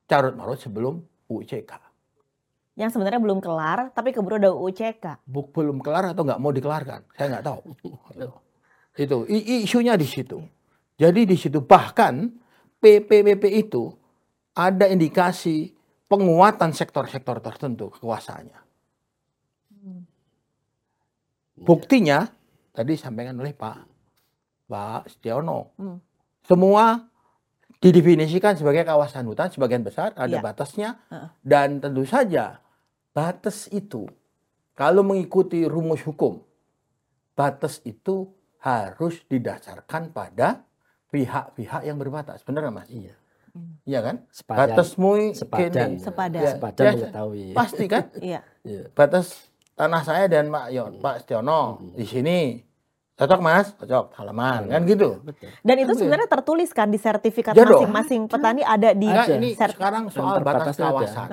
[0.04, 1.72] carut marut sebelum UCK.
[2.78, 5.26] Yang sebenarnya belum kelar, tapi keburu ada UCK.
[5.26, 7.02] Bu- Belum kelar atau nggak mau dikelarkan?
[7.12, 7.62] Saya nggak tahu.
[8.98, 10.42] itu i- isunya di situ.
[10.98, 12.34] Jadi di situ bahkan
[12.78, 13.94] PPPP itu
[14.54, 15.70] ada indikasi
[16.06, 18.67] penguatan sektor-sektor tertentu kekuasaannya.
[21.58, 22.30] Buktinya
[22.72, 23.78] tadi disampaikan oleh Pak
[24.70, 25.74] Pak Setiono.
[25.78, 25.98] Hmm.
[26.46, 27.02] Semua
[27.78, 30.42] didefinisikan sebagai kawasan hutan sebagian besar ada Iya.
[30.42, 30.90] batasnya
[31.46, 32.58] dan tentu saja
[33.14, 34.10] batas itu
[34.74, 36.42] kalau mengikuti rumus hukum
[37.38, 40.66] batas itu harus didasarkan pada
[41.14, 42.42] pihak-pihak yang berbatas.
[42.42, 42.90] Benar nggak Mas?
[42.90, 43.14] Iya.
[43.86, 44.16] Iya kan?
[44.30, 44.60] Sepadan.
[44.74, 45.90] Batasmu Sepadan.
[45.94, 46.04] gini.
[46.04, 46.42] Sepadan.
[46.44, 47.46] Ya, Sepadan ya, mengetahui.
[47.54, 48.04] Pasti kan?
[48.22, 48.42] Iya.
[48.66, 48.84] Iya.
[48.92, 49.47] batas
[49.78, 51.62] tanah saya dan Pak Yon, Pak Setiono
[51.94, 52.40] di sini.
[53.14, 53.74] Cocok Mas?
[53.74, 54.14] Cocok.
[54.16, 55.18] Halaman kan gitu.
[55.22, 55.50] Betul.
[55.62, 57.82] Dan itu Kan sebenarnya tertulis kan di sertifikat Ya dong.
[57.82, 60.84] masing-masing petani ada di Nah, ini sekarang soal batas ada.
[60.84, 61.28] kawasan.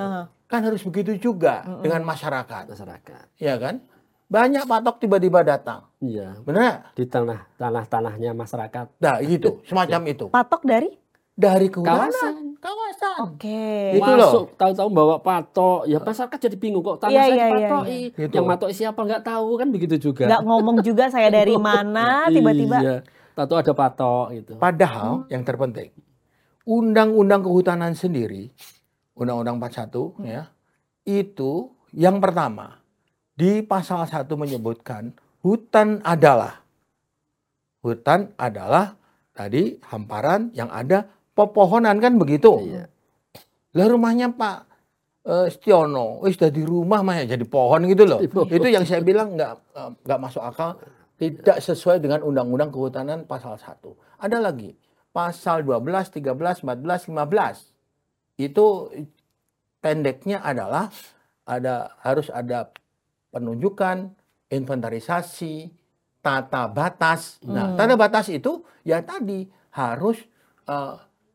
[0.44, 2.68] Kan harus begitu juga dengan masyarakat.
[2.68, 3.24] Masyarakat.
[3.37, 3.85] Ya kan?
[4.24, 5.85] Banyak patok tiba-tiba datang.
[6.00, 6.40] Iya.
[6.40, 6.88] Benar?
[6.92, 8.87] Di tanah tanah-tanahnya masyarakat.
[8.96, 9.61] Nah, gitu.
[9.68, 10.26] Semacam itu.
[10.28, 10.88] patok dari
[11.35, 12.11] dari kehutanan.
[12.11, 12.35] Kawasan.
[12.62, 13.16] Kawasan.
[13.29, 13.99] Oke.
[13.99, 14.31] Itu loh.
[14.31, 18.01] Masuk tahu-tahu bawa patok, ya masyarakat jadi bingung kok tanah Iya, saya iya, iya, dipatoki.
[18.14, 18.33] Gitu.
[18.38, 20.25] Yang matoki siapa nggak tahu kan begitu juga.
[20.31, 22.79] Nggak ngomong juga saya dari mana tiba-tiba.
[22.81, 22.97] Iya.
[23.35, 24.53] Tahu ada patok gitu.
[24.62, 25.90] Padahal yang terpenting,
[26.62, 28.55] undang-undang kehutanan sendiri,
[29.18, 30.55] undang-undang 41 ya,
[31.03, 32.79] itu yang pertama
[33.35, 35.11] di pasal 1 menyebutkan
[35.42, 36.62] hutan adalah
[37.83, 38.94] hutan adalah
[39.35, 42.62] tadi hamparan yang ada pepohonan kan begitu.
[42.62, 42.85] Iya.
[43.75, 44.59] Lah rumahnya Pak
[45.27, 48.23] eh, Stiono, wis di rumah mah ya jadi pohon gitu loh.
[48.23, 50.79] Itu yang saya bilang nggak eh, nggak masuk akal,
[51.18, 54.23] tidak sesuai dengan Undang-Undang Kehutanan pasal 1.
[54.23, 54.79] Ada lagi
[55.11, 57.70] pasal 12, 13, 14, 15.
[58.38, 58.90] Itu
[59.79, 60.90] pendeknya adalah
[61.44, 62.73] ada harus ada
[63.31, 64.11] penunjukan,
[64.49, 65.70] inventarisasi,
[66.25, 67.42] tata batas.
[67.44, 67.77] Nah, Hmm.
[67.77, 69.44] tata batas itu ya tadi
[69.75, 70.18] harus
[70.64, 70.94] eh,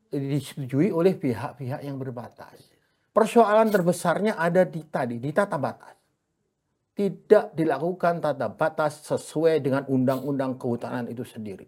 [0.09, 2.57] disetujui oleh pihak-pihak yang berbatas.
[3.13, 5.95] Persoalan terbesarnya ada di tadi di tata batas.
[6.97, 11.63] Tidak dilakukan tata batas sesuai dengan undang-undang kehutanan itu sendiri.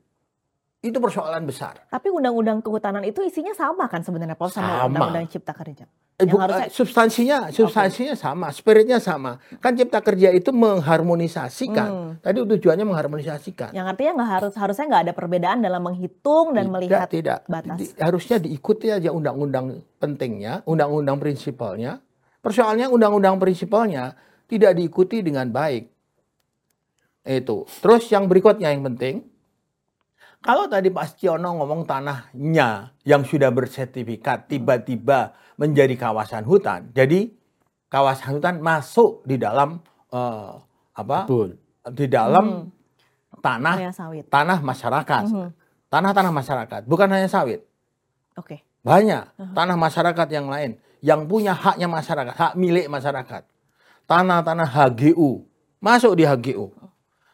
[0.81, 1.87] Itu persoalan besar.
[1.87, 4.89] Tapi undang-undang kehutanan itu isinya sama kan sebenarnya Paul sama Sama.
[4.89, 5.85] undang-undang cipta kerja.
[6.19, 9.41] Eh, Yang bu- harusnya- eh, substansinya substansinya sama, spiritnya sama.
[9.57, 11.89] Kan cipta kerja itu mengharmonisasikan.
[11.89, 12.11] Hmm.
[12.21, 13.73] Tadi tujuannya mengharmonisasikan.
[13.73, 17.39] Yang artinya nggak harus harusnya nggak ada perbedaan dalam menghitung dan tidak, melihat tidak.
[17.49, 17.77] batas.
[17.81, 21.97] Di- harusnya diikuti aja undang-undang pentingnya, undang-undang prinsipalnya.
[22.37, 24.13] Persoalannya undang-undang prinsipalnya
[24.45, 25.89] tidak diikuti dengan baik.
[27.21, 27.65] Itu.
[27.81, 29.25] Terus yang berikutnya yang penting,
[30.41, 37.29] kalau tadi Pak Stiono ngomong tanahnya yang sudah bersertifikat tiba-tiba menjadi kawasan hutan, jadi
[37.85, 39.77] kawasan hutan masuk di dalam
[40.09, 40.53] eh,
[40.97, 41.29] apa?
[41.29, 41.53] Kebun.
[41.93, 42.73] Di dalam
[43.45, 44.25] tanah area sawit.
[44.25, 45.23] tanah masyarakat.
[45.29, 45.49] Mhm.
[45.91, 47.67] Tanah-tanah masyarakat, bukan hanya sawit.
[48.39, 48.63] Oke.
[48.81, 53.43] Banyak tanah masyarakat yang lain yang punya haknya masyarakat, hak milik masyarakat.
[54.09, 55.45] Tanah-tanah HGU
[55.83, 56.73] masuk di HGU.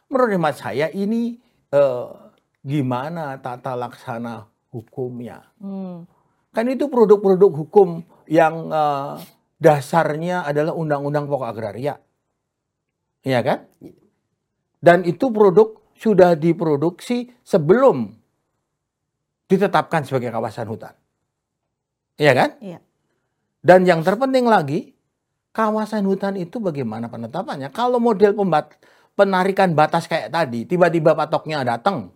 [0.08, 1.38] Menurut hemat saya ini
[1.72, 2.08] eh,
[2.64, 5.48] gimana tata laksana hukumnya?
[5.60, 6.08] Hmm.
[6.56, 9.12] Kan itu produk-produk hukum yang eh,
[9.58, 11.98] dasarnya adalah undang-undang pokok agraria.
[13.26, 13.60] Iya kan?
[14.78, 18.14] Dan itu produk sudah diproduksi sebelum
[19.50, 20.94] ditetapkan sebagai kawasan hutan.
[22.22, 22.50] Iya kan?
[22.62, 22.80] Iya.
[23.64, 24.94] Dan yang terpenting lagi,
[25.52, 27.74] kawasan hutan itu bagaimana penetapannya?
[27.74, 28.78] Kalau model pembat
[29.18, 32.14] penarikan batas kayak tadi, tiba-tiba patoknya datang.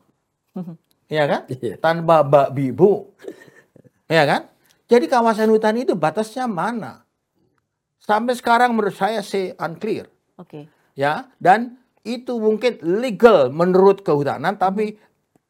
[1.12, 1.42] Iya kan?
[1.52, 1.76] Iya.
[1.76, 3.12] Tanpa bak bibu.
[4.08, 4.42] Iya kan?
[4.92, 7.08] Jadi kawasan hutan itu batasnya mana?
[8.02, 10.66] Sampai sekarang menurut saya sih unclear Oke.
[10.98, 14.98] ya dan itu mungkin legal menurut kehutanan tapi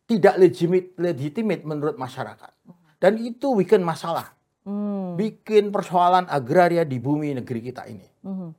[0.04, 2.52] tidak legitimate legitimate menurut masyarakat
[3.00, 5.18] dan itu bikin masalah Hmm.
[5.18, 8.50] bikin persoalan agraria di bumi negeri kita ini Mhm.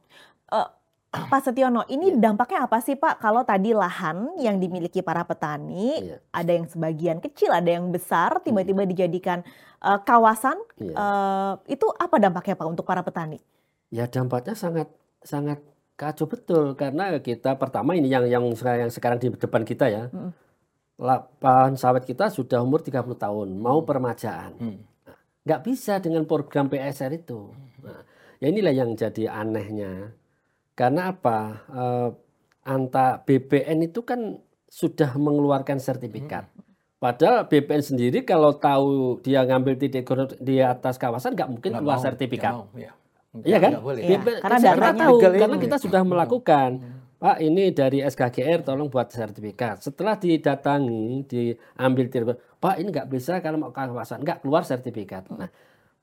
[0.51, 0.69] Eh,
[1.13, 2.33] Pak Setiono, ini Iya.
[2.33, 6.17] dampaknya apa sih Pak kalau tadi lahan yang dimiliki para petani Iya.
[6.33, 9.45] ada yang sebagian kecil, ada yang besar tiba-tiba dijadikan
[9.83, 10.95] eh, kawasan, Iya.
[10.95, 13.43] eh, itu apa dampaknya Pak untuk para petani?
[13.91, 14.89] Ya dampaknya sangat
[15.23, 15.61] sangat
[15.99, 20.09] kacau betul karena kita pertama ini yang yang sekarang, yang sekarang di depan kita ya.
[20.11, 20.33] Mm.
[21.03, 24.55] Lapangan sawit kita sudah umur 30 tahun, mau permajaan.
[24.55, 24.79] Hmm.
[25.43, 27.51] Nggak bisa dengan program PSR itu.
[27.83, 28.07] Nah,
[28.39, 30.15] ya inilah yang jadi anehnya.
[30.79, 31.39] Karena apa?
[31.75, 32.09] Eh,
[32.63, 34.39] anta BPN itu kan
[34.71, 36.47] sudah mengeluarkan sertifikat.
[37.03, 40.07] Padahal BPN sendiri kalau tahu dia ngambil titik
[40.39, 42.55] di atas kawasan nggak mungkin keluar sertifikat.
[42.55, 42.93] nggak mau, ya.
[43.43, 43.71] Iya kan?
[43.83, 44.03] Boleh.
[44.07, 46.71] Iya, BPN karena kita datanya tahu legal karena kita sudah melakukan.
[47.23, 49.83] Pak ini dari SKGR tolong buat sertifikat.
[49.83, 55.27] Setelah didatangi, diambil titik Pak ini nggak bisa kalau mau kawasan nggak keluar sertifikat.
[55.35, 55.51] Nah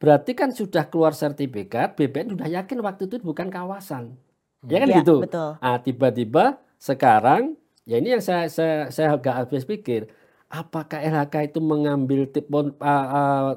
[0.03, 4.19] berarti kan sudah keluar sertifikat, BPN sudah yakin waktu itu bukan kawasan.
[4.67, 5.23] Ya kan Iya, gitu.
[5.23, 5.55] betul.
[5.63, 7.55] Ah tiba-tiba sekarang
[7.87, 10.11] ya ini yang saya saya saya agak habis pikir
[10.49, 13.49] apakah LHK itu mengambil tip ah, ah,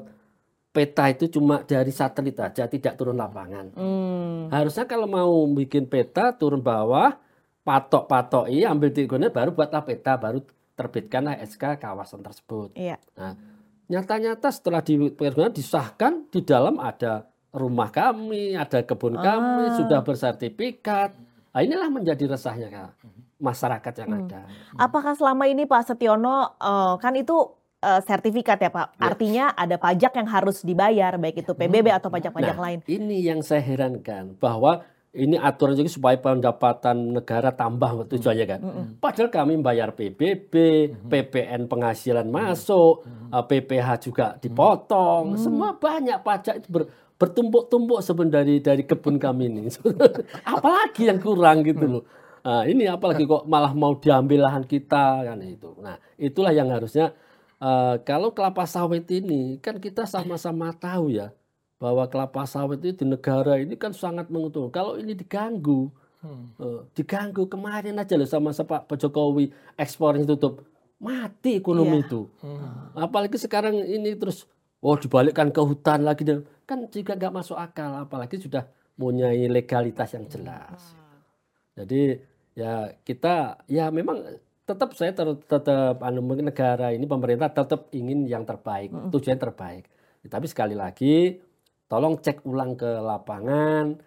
[0.72, 3.72] peta itu cuma dari satelit aja tidak turun lapangan.
[3.76, 4.48] Hmm.
[4.48, 7.16] Harusnya kalau mau bikin peta turun bawah
[7.62, 10.42] patok-patok ini ambil titiknya baru buatlah peta baru
[10.74, 12.74] terbitkanlah SK kawasan tersebut.
[12.74, 12.96] Iya.
[13.14, 13.36] Nah,
[13.92, 14.96] nyata-nyata setelah di
[15.52, 19.76] disahkan di dalam ada rumah kami, ada kebun kami Ah.
[19.76, 21.12] sudah bersertifikat.
[21.52, 22.90] Nah, inilah menjadi resahnya Kak,
[23.36, 24.20] masyarakat yang Hmm.
[24.24, 24.40] ada.
[24.74, 27.36] Apakah selama ini Pak Setiono eh, kan itu
[27.78, 28.96] eh, sertifikat ya Pak?
[28.96, 29.02] Ya.
[29.04, 32.78] Artinya ada pajak yang harus dibayar baik itu PBB atau pajak-pajak Nah, lain.
[32.86, 34.80] Ini yang saya herankan bahwa
[35.12, 38.60] ini aturan juga supaya pendapatan negara tambah tujuannya kan.
[38.96, 40.54] Padahal kami bayar PBB,
[41.04, 46.88] PPN penghasilan masuk, eh, PPH juga dipotong, semua banyak pajak itu ber-
[47.22, 49.70] bertumpuk-tumpuk sebenarnya dari dari kebun kami ini.
[50.44, 52.04] apalagi yang kurang gitu loh.
[52.42, 55.78] Nah, ini apalagi kok malah mau diambil lahan kita kan itu.
[55.78, 57.14] Nah, itulah yang harusnya
[57.56, 61.30] eh, kalau kelapa sawit ini kan kita sama-sama tahu ya
[61.78, 64.74] bahwa kelapa sawit itu di negara ini kan sangat menguntungkan.
[64.74, 65.86] Kalau ini diganggu,
[66.58, 70.66] eh, diganggu kemarin aja loh sama Pak Jokowi ekspornya tutup,
[70.98, 72.04] mati ekonomi Iya.
[72.04, 72.20] itu.
[72.92, 74.46] Apalagi sekarang ini terus,
[74.78, 78.06] oh dibalikkan ke hutan lagi, dan- kan juga nggak masuk akal.
[78.06, 80.94] Apalagi sudah mempunyai legalitas yang jelas.
[81.74, 82.20] Jadi
[82.52, 84.20] ya kita ya memang
[84.62, 89.88] tetap saya ter- tetap anu mungkin negara ini pemerintah tetap ingin yang terbaik, tujuan terbaik.
[90.22, 91.40] Tapi sekali lagi
[91.90, 93.98] tolong cek ulang ke lapangan,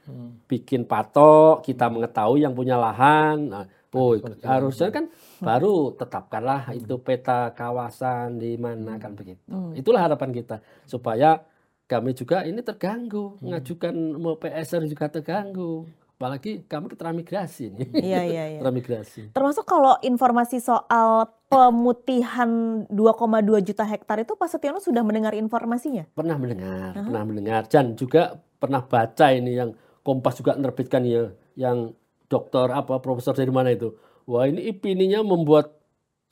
[0.47, 3.51] bikin patok, kita mengetahui yang punya lahan.
[3.51, 5.05] Nah, oh, harusnya kan
[5.37, 9.43] baru tetapkanlah itu peta kawasan di mana kan begitu.
[9.75, 11.43] Itulah harapan kita supaya
[11.85, 15.85] kami juga ini terganggu, mengajukan mau PSR juga terganggu.
[16.15, 17.89] Apalagi kami ke transmigrasi nih.
[17.91, 18.59] Iya, iya, iya.
[18.63, 19.35] transmigrasi.
[19.35, 26.07] Termasuk kalau informasi soal pemutihan 2,2 juta hektar itu Pak Setiono sudah mendengar informasinya?
[26.15, 31.97] Pernah mendengar, pernah mendengar dan juga pernah baca ini yang Kompas juga menerbitkan ya yang
[32.29, 33.97] dokter apa profesor dari mana itu.
[34.29, 35.73] Wah, ini opininya membuat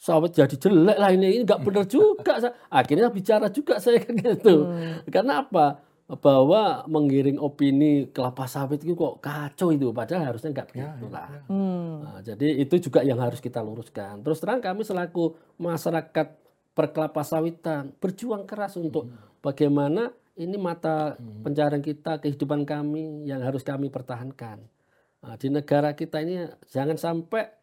[0.04, 2.36] sawit jadi jelek lah ini, ini nggak benar juga.
[2.68, 4.68] Akhirnya bicara juga saya kan gitu.
[5.08, 5.80] Karena apa?
[6.20, 11.32] Bahwa menggiring opini kelapa sawit itu kok kacau itu, padahal harusnya nggak begitu lah.
[11.48, 12.04] Hmm.
[12.04, 14.20] Nah, jadi itu juga yang harus kita luruskan.
[14.20, 16.36] Terus terang kami selaku masyarakat
[16.76, 19.08] perkelapa sawitan berjuang keras untuk
[19.40, 24.60] bagaimana ini mata pencarian kita, kehidupan kami yang harus kami pertahankan.
[25.24, 27.63] Nah, di negara kita ini jangan sampai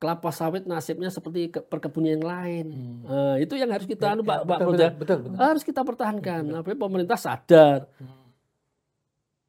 [0.00, 2.66] kelapa sawit nasibnya seperti ke- perkebunan yang lain.
[3.04, 5.36] Nah, itu yang harus kita anu Pak Pak betul, betul, betul, betul.
[5.36, 6.42] harus kita pertahankan.
[6.56, 7.84] Apalagi pemerintah sadar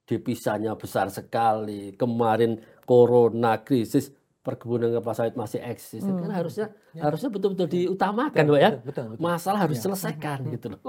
[0.04, 1.96] devisanya besar sekali.
[1.96, 6.01] Kemarin corona krisis perkebunan kelapa sawit masih eksis.
[6.01, 8.69] Kan harusnya harusnya betul-betul diutamakan, Pak ya.
[8.73, 9.21] betul, betul, betul.
[9.21, 10.82] Masalah harus selesaikan gitu loh.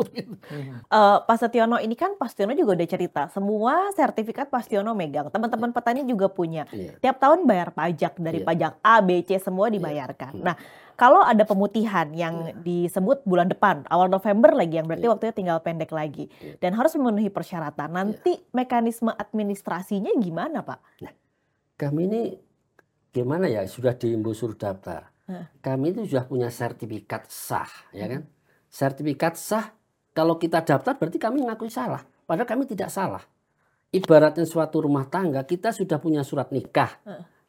[0.89, 5.29] Eh, Pak Setiono ini kan Pak Setiono juga udah cerita semua sertifikat Pak Setiono megang.
[5.29, 6.65] Teman-teman petani juga punya.
[6.73, 6.97] Iya.
[6.97, 8.47] Tiap tahun bayar pajak dari Iya.
[8.49, 10.33] pajak A, B, C semua dibayarkan.
[10.41, 10.57] Nah,
[10.97, 15.93] kalau ada pemutihan yang disebut bulan depan, awal November lagi yang berarti waktunya tinggal pendek
[15.93, 17.93] lagi dan harus memenuhi persyaratan.
[17.93, 20.81] Nanti mekanisme administrasinya gimana, Pak?
[21.77, 22.23] Kami ini
[23.13, 25.13] gimana ya sudah diimbau suruh daftar.
[25.65, 28.29] Kami itu sudah punya sertifikat sah, ya kan?
[28.69, 29.73] Sertifikat sah
[30.13, 32.05] kalau kita daftar berarti kami mengakui salah.
[32.29, 33.25] Padahal kami tidak salah.
[33.93, 36.89] Ibaratnya suatu rumah tangga kita sudah punya surat nikah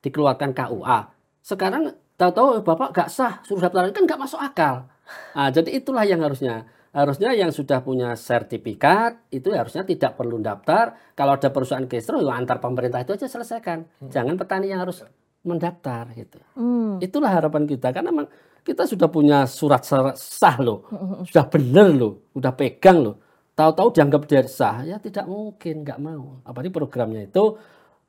[0.04, 1.00] dikeluarkan KUA.
[1.44, 4.88] Sekarang tahu-tahu bapak gak sah suruh daftar kan gak masuk akal.
[5.36, 10.96] Nah, jadi itulah yang harusnya harusnya yang sudah punya sertifikat itu harusnya tidak perlu daftar.
[11.16, 13.88] Kalau ada perusahaan gastro ya antar pemerintah itu aja selesaikan.
[14.08, 15.04] Jangan petani yang harus
[15.44, 16.40] mendaftar gitu.
[16.56, 16.98] Hmm.
[17.04, 18.28] Itulah harapan kita karena memang
[18.64, 20.88] kita sudah punya surat sah loh,
[21.28, 23.16] sudah benar loh, udah pegang loh.
[23.54, 26.40] Tahu-tahu dianggap dia sah ya tidak mungkin, nggak mau.
[26.48, 27.60] Apalagi programnya itu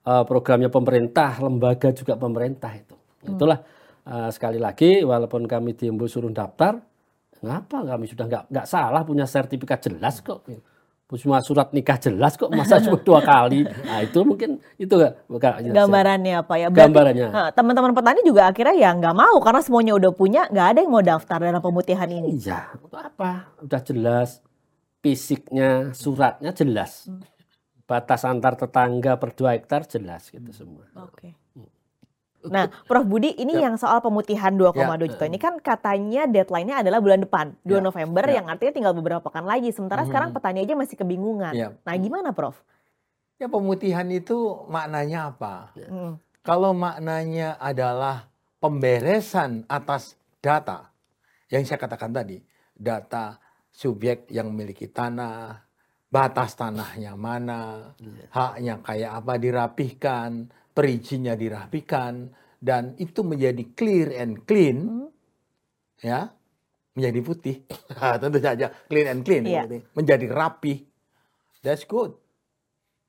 [0.06, 2.96] eh, programnya pemerintah, lembaga juga pemerintah itu.
[3.26, 3.58] Itulah
[4.06, 6.78] eh, sekali lagi walaupun kami diimbau suruh daftar,
[7.42, 10.46] ngapa kami sudah nggak nggak salah punya sertifikat jelas kok.
[11.14, 13.62] Cuma surat nikah jelas kok masa cuma dua kali.
[13.62, 15.30] Nah itu mungkin itu nggak-
[15.70, 16.66] Gambarannya apa ya?
[16.68, 17.28] Berarti, Gambarannya.
[17.30, 20.92] nah, teman-teman petani juga akhirnya ya nggak mau karena semuanya udah punya, nggak ada yang
[20.92, 22.34] mau daftar dalam pemutihan ini.
[22.34, 23.54] Iya, untuk apa?
[23.60, 24.42] Udah jelas
[24.98, 27.06] fisiknya, suratnya jelas.
[27.84, 30.88] Batas antar tetangga per 2 hektar jelas gitu semua.
[30.96, 31.36] Oke.
[32.48, 35.16] Nah, Prof Budi, ini yang soal pemutihan 2,2 Ya.
[35.16, 37.84] juta ini kan katanya deadline-nya adalah bulan depan, 2 Ya.
[37.84, 38.40] November, Ya.
[38.40, 39.72] yang artinya tinggal beberapa pekan lagi.
[39.72, 41.52] Sementara sekarang petani aja masih kebingungan.
[41.56, 41.72] Ya.
[41.84, 42.56] Nah, gimana, Prof?
[43.40, 45.74] Ya pemutihan itu maknanya apa?
[45.74, 46.20] Hmm.
[46.44, 48.28] Kalau maknanya adalah
[48.62, 50.92] pemberesan atas data
[51.48, 52.40] yang saya katakan tadi,
[52.76, 53.40] data
[53.74, 55.64] subjek yang memiliki tanah,
[56.08, 57.90] batas tanahnya mana,
[58.30, 65.06] haknya kayak apa dirapihkan, perizinnya dirapihkan, dan itu menjadi clear and clean,
[66.02, 66.28] ya,
[66.92, 67.56] menjadi putih.
[68.20, 69.64] Tentu saja clean and clean, Iya.
[69.64, 69.80] putih.
[69.94, 70.74] menjadi rapi.
[71.62, 72.18] That's good.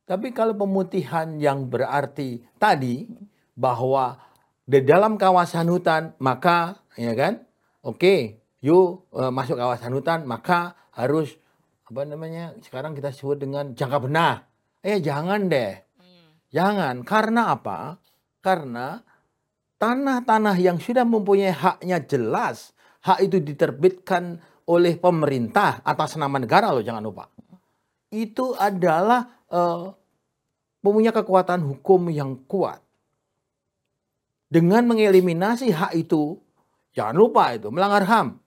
[0.05, 3.09] Tapi kalau pemutihan yang berarti tadi
[3.57, 4.21] bahwa
[4.61, 7.41] di dalam kawasan hutan maka ya kan,
[7.81, 11.33] oke, yuk eh, masuk kawasan hutan maka harus
[11.85, 14.35] apa namanya sekarang kita sebut dengan jangka benah.
[14.81, 15.73] Eh jangan deh,
[16.53, 17.05] Jangan.
[17.07, 17.97] Karena apa?
[18.41, 19.01] Karena
[19.81, 22.73] tanah-tanah yang sudah mempunyai haknya jelas,
[23.05, 27.29] hak itu diterbitkan oleh pemerintah atas nama negara loh, jangan lupa.
[28.09, 29.93] Itu adalah uh,
[30.81, 32.81] mempunyai kekuatan hukum yang kuat.
[34.45, 36.37] Dengan mengeliminasi hak itu,
[36.93, 38.37] jangan lupa itu melanggar HAM.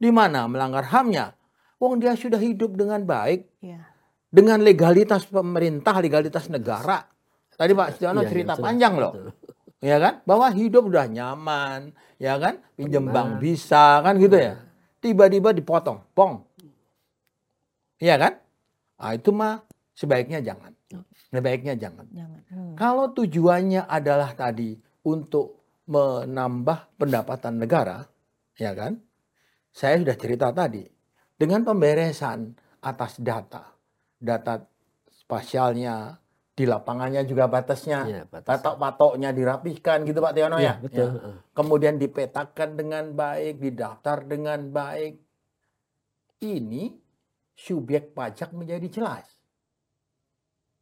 [0.00, 1.36] Di mana melanggar HAMnya?
[1.80, 3.89] Wong dia sudah hidup dengan baik, ya.
[4.30, 7.02] Dengan legalitas pemerintah, legalitas negara.
[7.58, 9.12] Tadi Pak Stiono ya, cerita ya, panjang loh,
[9.84, 10.24] ya kan?
[10.24, 12.62] Bahwa hidup udah nyaman, ya kan?
[12.78, 14.56] Pinjem bank bisa, kan gitu ya?
[15.02, 16.40] Tiba-tiba dipotong, pong,
[18.00, 18.40] ya kan?
[18.96, 19.60] Nah, itu mah
[19.92, 20.72] sebaiknya jangan.
[21.30, 22.08] Sebaiknya jangan.
[22.10, 22.40] jangan.
[22.50, 22.74] Hmm.
[22.74, 24.74] Kalau tujuannya adalah tadi
[25.06, 28.02] untuk menambah pendapatan negara,
[28.56, 28.98] ya kan?
[29.70, 30.82] Saya sudah cerita tadi
[31.38, 32.50] dengan pemberesan
[32.82, 33.62] atas data,
[34.20, 34.60] data
[35.08, 36.20] spasialnya
[36.60, 40.76] di lapangannya juga batasnya, ya, patok-patoknya dirapihkan gitu Pak Tiono ya.
[40.76, 40.84] ya?
[40.84, 41.08] Betul.
[41.16, 41.32] Ya.
[41.56, 45.16] Kemudian dipetakan dengan baik, didaftar dengan baik.
[46.44, 46.84] Ini
[47.56, 49.24] subjek pajak menjadi jelas.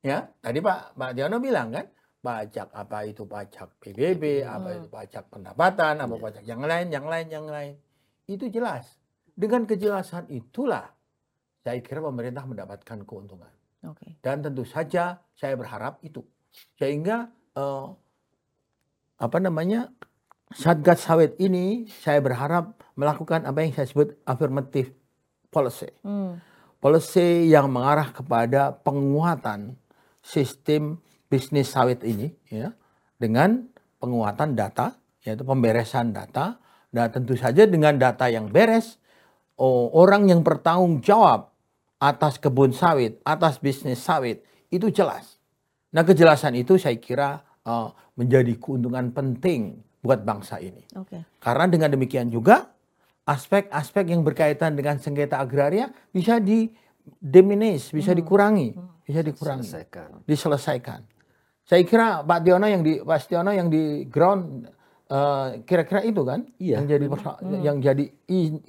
[0.02, 1.86] Ya, tadi Pak Pak Tiono bilang kan,
[2.18, 4.50] pajak apa itu pajak PBB, hmm.
[4.50, 6.22] apa itu pajak pendapatan, apa ya.
[6.26, 7.74] pajak yang lain, yang lain, yang lain.
[8.26, 8.98] Itu jelas.
[9.38, 10.97] Dengan kejelasan itulah
[11.68, 13.52] saya kira pemerintah mendapatkan keuntungan.
[13.84, 14.16] Okay.
[14.24, 16.24] Dan tentu saja saya berharap itu.
[16.80, 17.28] Sehingga
[17.60, 17.92] uh,
[19.20, 19.92] apa namanya?
[20.48, 24.96] Satgas sawit ini saya berharap melakukan apa yang saya sebut affirmative
[25.52, 25.92] policy.
[26.00, 26.40] Hmm.
[26.80, 29.76] Policy yang mengarah kepada penguatan
[30.24, 30.96] sistem
[31.28, 32.72] bisnis sawit ini ya
[33.20, 33.68] dengan
[34.00, 36.56] penguatan data yaitu pemberesan data
[36.88, 38.96] dan tentu saja dengan data yang beres
[39.60, 41.52] oh, orang yang bertanggung jawab
[41.98, 45.38] atas kebun sawit, atas bisnis sawit itu jelas.
[45.94, 50.86] Nah kejelasan itu saya kira uh, menjadi keuntungan penting buat bangsa ini.
[50.94, 51.26] Okay.
[51.42, 52.70] Karena dengan demikian juga
[53.28, 56.70] aspek-aspek yang berkaitan dengan sengketa agraria bisa di
[57.18, 58.18] diminish, bisa hmm.
[58.24, 59.04] dikurangi, hmm.
[59.04, 60.08] bisa dikurangi, diselesaikan.
[60.24, 61.00] diselesaikan.
[61.68, 64.64] Saya kira Pak Tiono yang di Pak Tiono yang di ground
[65.12, 66.80] eh, kira-kira uh, itu kan iya.
[66.80, 67.60] yang jadi hmm.
[67.60, 68.04] yang jadi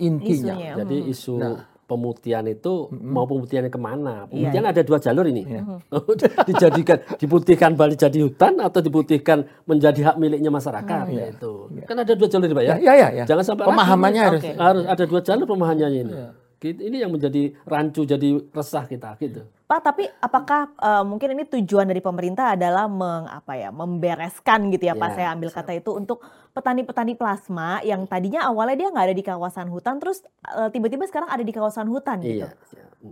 [0.03, 0.55] intinya.
[0.59, 0.73] Isunya.
[0.83, 1.11] Jadi hmm.
[1.15, 3.09] isu nah, pemutihan itu mm-hmm.
[3.09, 4.29] mau pemutihannya ke mana?
[4.29, 4.71] Iya, pemutihan iya.
[4.77, 5.43] ada dua jalur ini.
[5.49, 5.61] Iya.
[6.53, 11.25] Dijadikan diputihkan balik jadi hutan atau diputihkan menjadi hak miliknya masyarakat mm, iya.
[11.33, 11.53] itu.
[11.73, 11.85] Iya.
[11.89, 12.75] Kan ada dua jalur Pak ya.
[12.77, 13.25] Iya, iya, iya.
[13.25, 14.53] Jangan sampai pemahamannya harus okay.
[14.53, 16.13] harus ada dua jalur pemahamannya ini.
[16.13, 16.29] Iya.
[16.59, 19.47] Ini yang menjadi rancu, jadi resah kita gitu.
[19.69, 24.89] Pak, tapi apakah uh, mungkin ini tujuan dari pemerintah adalah meng, apa ya, membereskan gitu
[24.89, 25.09] ya, ya Pak?
[25.13, 26.25] Saya ambil kata itu untuk
[26.57, 30.25] petani-petani plasma yang tadinya awalnya dia nggak ada di kawasan hutan, terus
[30.57, 32.49] uh, tiba-tiba sekarang ada di kawasan hutan gitu.
[32.49, 32.57] Iya.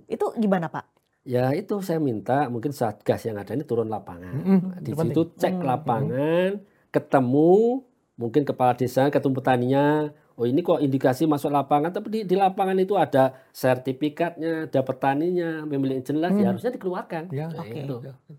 [0.09, 0.97] Itu gimana Pak?
[1.29, 4.33] Ya itu saya minta mungkin satgas yang ada ini turun lapangan.
[4.33, 4.71] Mm -hmm.
[4.81, 5.69] Di situ cek mm -hmm.
[5.69, 6.49] lapangan,
[6.89, 7.85] ketemu
[8.17, 12.77] mungkin kepala desa, ketemu petaninya, oh ini kok indikasi masuk lapangan tapi di, di lapangan
[12.77, 16.43] itu ada sertifikatnya ada petaninya pemilik jelas ya hmm.
[16.45, 17.23] ya harusnya dikeluarkan.
[17.33, 17.81] Ya, nah, okay.
[17.81, 17.95] itu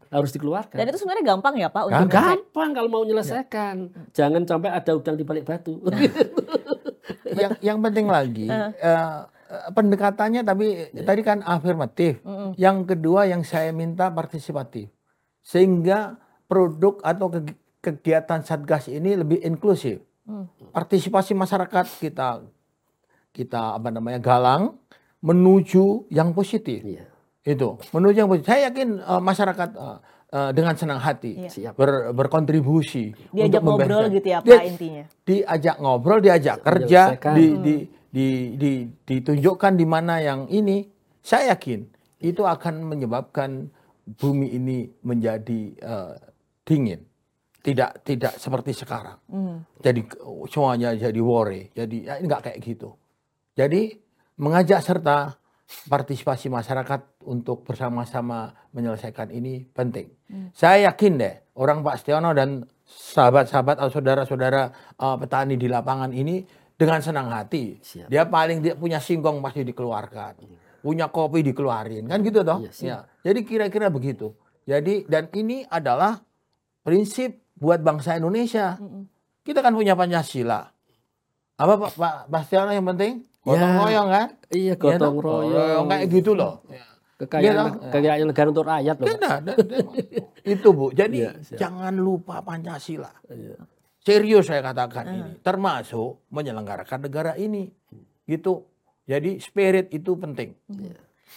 [0.06, 0.76] harus dikeluarkan.
[0.78, 3.76] Dan itu sebenarnya gampang ya pak untuk gampang kalau mau menyelesaikan.
[3.90, 4.02] Ya.
[4.14, 5.82] jangan sampai ada udang di balik batu.
[5.82, 5.98] Nah.
[7.42, 9.26] yang yang penting lagi uh,
[9.76, 11.02] pendekatannya tapi ya.
[11.02, 12.22] tadi kan afirmatif.
[12.22, 14.86] Mm yang kedua yang saya minta partisipatif.
[15.42, 16.14] Sehingga
[16.46, 17.26] produk atau
[17.82, 20.07] kegiatan satgas ini lebih inklusif
[20.76, 22.44] Partisipasi masyarakat kita
[23.32, 24.76] kita apa namanya galang
[25.24, 26.84] menuju yang positif.
[26.84, 27.08] Iya.
[27.42, 28.48] Itu menuju yang positif.
[28.52, 29.98] Saya yakin uh, masyarakat uh,
[30.36, 31.72] uh, dengan senang hati iya.
[31.72, 35.04] ber, berkontribusi diajak untuk ngobrol gitu ya Pak Dia, intinya.
[35.24, 37.02] Diajak ngobrol, diajak kerja,
[37.32, 37.62] di, hmm.
[37.64, 37.74] di,
[38.12, 38.26] di,
[38.60, 38.72] di,
[39.08, 40.84] ditunjukkan di mana yang ini.
[41.24, 41.84] Saya yakin
[42.24, 43.68] itu akan menyebabkan
[44.16, 46.16] bumi ini menjadi uh,
[46.64, 47.07] dingin
[47.68, 49.20] tidak tidak seperti sekarang.
[49.28, 49.56] Mm.
[49.84, 50.00] Jadi
[50.48, 51.68] semuanya jadi worry.
[51.76, 52.96] Jadi ya, nggak kayak gitu.
[53.52, 53.92] Jadi
[54.40, 55.36] mengajak serta
[55.68, 60.08] partisipasi masyarakat untuk bersama-sama menyelesaikan ini penting.
[60.32, 60.48] Mm.
[60.56, 66.40] Saya yakin deh orang Pak Setiono dan sahabat-sahabat atau saudara-saudara uh, petani di lapangan ini
[66.72, 67.76] dengan senang hati.
[67.84, 68.08] Siap.
[68.08, 70.32] Dia paling dia punya singkong pasti dikeluarkan.
[70.40, 70.56] Mm.
[70.80, 72.08] Punya kopi dikeluarin.
[72.08, 72.64] Kan gitu toh?
[72.64, 73.28] Yes, iya, ya.
[73.28, 74.32] Jadi kira-kira begitu.
[74.64, 76.16] Jadi dan ini adalah
[76.80, 78.78] prinsip buat bangsa Indonesia.
[79.42, 80.70] Kita kan punya Pancasila.
[81.58, 83.26] Apa Pak Pak Bastiano yang penting?
[83.42, 84.28] Gotong ya, royong kan?
[84.52, 85.86] Iya, gotong ya, royong.
[85.90, 86.62] Kayak gitu loh.
[86.70, 86.86] Ya.
[87.18, 89.06] Kekayaan, kekayaan negara untuk rakyat loh.
[89.18, 89.36] Nah,
[90.46, 90.94] itu Bu.
[90.94, 93.10] Jadi ya, jangan lupa Pancasila.
[93.26, 93.58] Ya.
[93.98, 95.12] Serius saya katakan ya.
[95.18, 95.30] ini.
[95.42, 97.66] Termasuk menyelenggarakan negara ini.
[98.22, 98.62] Gitu.
[99.08, 100.54] Jadi spirit itu penting.
[100.78, 100.94] Ya.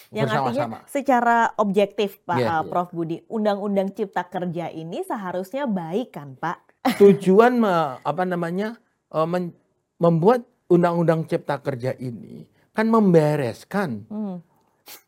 [0.10, 0.78] Yang artinya bersama-sama.
[0.86, 2.68] secara objektif Pak Iya, uh, iya.
[2.68, 6.58] Prof Budi, Undang-Undang Cipta Kerja ini seharusnya baik kan Pak?
[7.02, 8.76] Tujuan me- apa namanya
[9.08, 9.54] eh, men-
[9.98, 14.40] membuat undang-undang cipta kerja ini kan membereskan Hmm.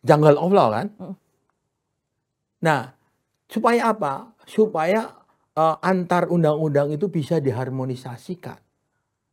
[0.01, 0.87] janggal Allah kan.
[0.93, 1.15] Mm.
[2.61, 2.81] Nah,
[3.45, 4.13] supaya apa?
[4.43, 5.07] Supaya
[5.53, 8.59] eh, antar undang-undang itu bisa diharmonisasikan.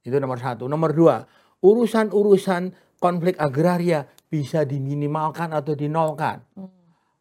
[0.01, 0.65] Itu nomor satu.
[0.65, 1.17] Nomor dua,
[1.61, 6.39] urusan-urusan konflik agraria bisa diminimalkan atau dinolkan.
[6.55, 6.71] Hmm.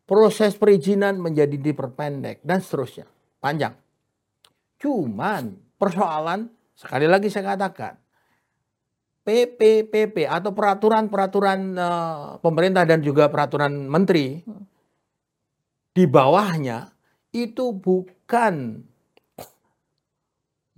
[0.05, 3.09] Proses perizinan menjadi diperpendek dan seterusnya.
[3.41, 3.73] Panjang.
[4.77, 7.97] Cuman persoalan sekali lagi saya katakan
[9.25, 14.65] PPPP atau peraturan-peraturan eh, pemerintah dan juga peraturan menteri Hmm.
[15.93, 16.89] di bawahnya
[17.35, 18.81] itu bukan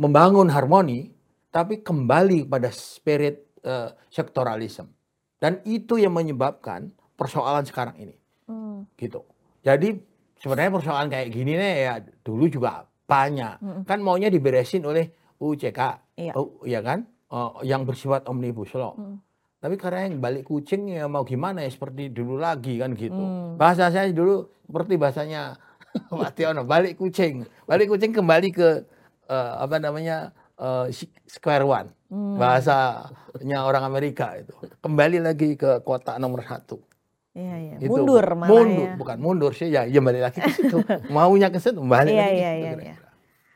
[0.02, 1.14] membangun harmoni
[1.54, 5.01] tapi kembali pada spirit eh, sektoralisme
[5.42, 8.16] dan itu yang menyebabkan persoalan sekarang ini
[8.46, 8.86] Hmm.
[8.96, 9.26] gitu.
[9.62, 9.98] Jadi
[10.36, 13.58] sebenarnya persoalan kayak gini nih ya dulu juga banyak.
[13.60, 13.84] Mm-mm.
[13.84, 15.80] Kan maunya diberesin oleh UCK,
[16.16, 16.34] Iya.
[16.36, 17.04] oh, ya kan?
[17.28, 18.94] Oh, yang bersifat omnibus law.
[18.94, 19.18] Hmm.
[19.58, 23.16] Tapi karena yang balik kucing ya mau gimana ya seperti dulu lagi kan gitu.
[23.16, 23.56] Hmm.
[23.56, 25.56] Bahasa saya dulu seperti bahasanya
[26.12, 27.46] Pak Tiono, balik kucing.
[27.64, 28.70] Balik kucing kembali ke
[29.28, 30.34] eh, apa namanya
[30.89, 31.88] si- square one.
[32.12, 32.36] Hmm.
[32.36, 34.51] Bahasanya orang Amerika itu.
[34.84, 36.84] Kembali lagi ke kota nomor satu.
[37.32, 37.76] Iya, iya.
[37.80, 38.03] Itu.
[38.03, 38.93] Mundur malah mundur, ya.
[38.99, 40.84] bukan mundur sih ya, ya balik lagi ke situ.
[41.16, 42.36] Maunya ke situ, balik Iya, lagi.
[42.36, 43.09] iya, iya, kira-kira.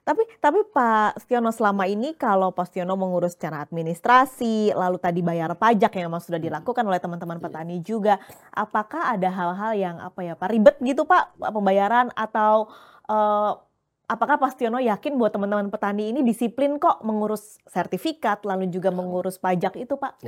[0.06, 5.51] Tapi tapi Pak Stiono selama ini kalau Pak Stiono mengurus secara administrasi, lalu tadi bayar
[5.58, 8.22] pajak yang memang sudah dilakukan oleh teman-teman petani juga,
[8.53, 12.70] apakah ada hal-hal yang apa ya Pak ribet gitu Pak pembayaran atau
[13.10, 13.51] eh,
[14.06, 19.38] apakah Pak Stiono yakin bahwa teman-teman petani ini disiplin kok mengurus sertifikat lalu juga mengurus
[19.38, 20.22] pajak itu Pak?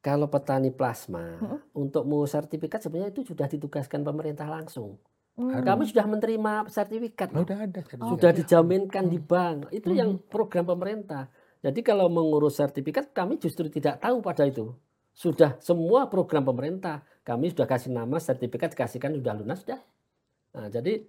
[0.00, 1.60] Kalau petani plasma Mm-mm.
[1.76, 4.96] untuk mau sertifikat sebenarnya itu sudah ditugaskan pemerintah langsung.
[5.36, 5.60] Hmm.
[5.60, 7.28] Kami sudah menerima sertifikat.
[7.32, 7.44] Oh, loh.
[7.44, 7.80] udah ada.
[7.84, 8.08] sertifikat.
[8.08, 9.28] sudah dijaminkan di Hmm.
[9.28, 9.56] bank.
[9.72, 11.28] Itu yang program pemerintah.
[11.60, 14.72] Jadi kalau mengurus sertifikat kami justru tidak tahu pada itu.
[15.12, 17.04] Sudah semua program pemerintah.
[17.20, 19.80] Kami sudah kasih nama sertifikat kasihkan sudah lunas sudah.
[20.56, 21.04] Nah, jadi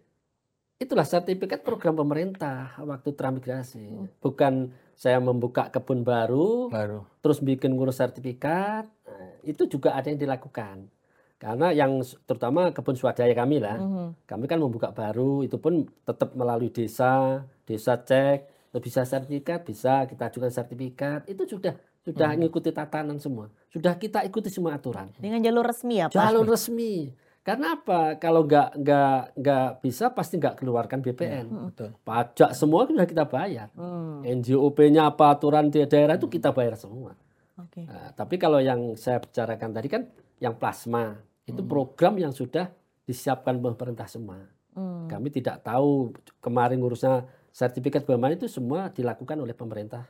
[0.82, 3.86] itulah sertifikat program pemerintah waktu transmigrasi.
[3.86, 4.08] Hmm.
[4.18, 4.54] Bukan
[4.98, 7.06] saya membuka kebun baru Baru.
[7.22, 8.90] terus bikin ngurus sertifikat.
[8.90, 10.90] Nah, itu juga ada yang dilakukan.
[11.38, 14.30] Karena yang terutama kebun swadaya kami lah, Mhm.
[14.30, 20.06] kami kan membuka baru itu pun tetap melalui desa, desa cek, terus bisa sertifikat, bisa
[20.06, 22.42] kita ajukan sertifikat, itu sudah sudah Hmm.
[22.42, 23.50] mengikuti tatanan semua.
[23.70, 25.14] Sudah kita ikuti semua aturan.
[25.18, 26.18] Dengan jalur resmi ya Pak?
[26.18, 27.14] Jalur resmi.
[27.42, 28.22] Karena apa?
[28.22, 31.74] Kalau nggak nggak nggak bisa pasti nggak keluarkan BPN.
[31.74, 31.90] Betul.
[32.06, 33.74] Pajak semua sudah kita bayar.
[33.74, 37.18] Hmm, NJOP-nya apa aturan di daerah itu kita bayar semua.
[37.58, 37.82] Oke.
[37.90, 40.06] Nah, tapi kalau yang saya bicarakan tadi kan
[40.38, 41.18] yang plasma
[41.50, 42.70] itu program yang sudah
[43.10, 44.46] disiapkan pemerintah semua.
[44.78, 45.10] Hmm.
[45.10, 46.14] Kami tidak tahu
[46.46, 50.08] kemarin ngurusnya sertifikat BMA itu semua dilakukan oleh pemerintah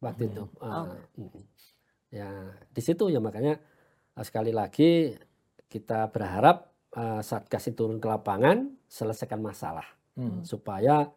[0.00, 0.48] waktu itu.
[0.60, 1.42] Ah, mm.
[2.08, 2.28] Ya
[2.72, 3.60] di situ ya makanya
[4.22, 5.12] sekali lagi
[5.74, 9.82] kita berharap ah, satgas ini turun ke lapangan selesaikan masalah
[10.14, 10.46] Hmm.
[10.46, 11.10] supaya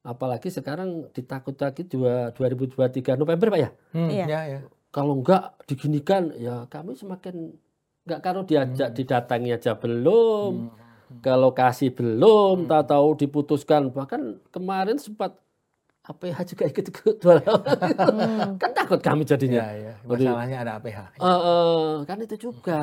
[0.00, 4.24] apalagi sekarang ditakut lagi dua- 2023 November pak ya Hmm, Iya.
[4.24, 4.60] Ya, ya.
[4.88, 7.52] kalau enggak diginikan ya kami semakin
[8.02, 11.20] enggak kalau diajak didatangi aja belum Hmm.
[11.20, 15.36] ke lokasi belum tahu-tahu diputuskan bahkan kemarin sempat
[16.06, 18.54] APH juga ikut ikut Hmm.
[18.62, 19.94] kan takut kami jadinya Ya, ya.
[20.06, 20.98] Masalahnya ada APH.
[21.14, 22.80] Eh, eh, kan itu juga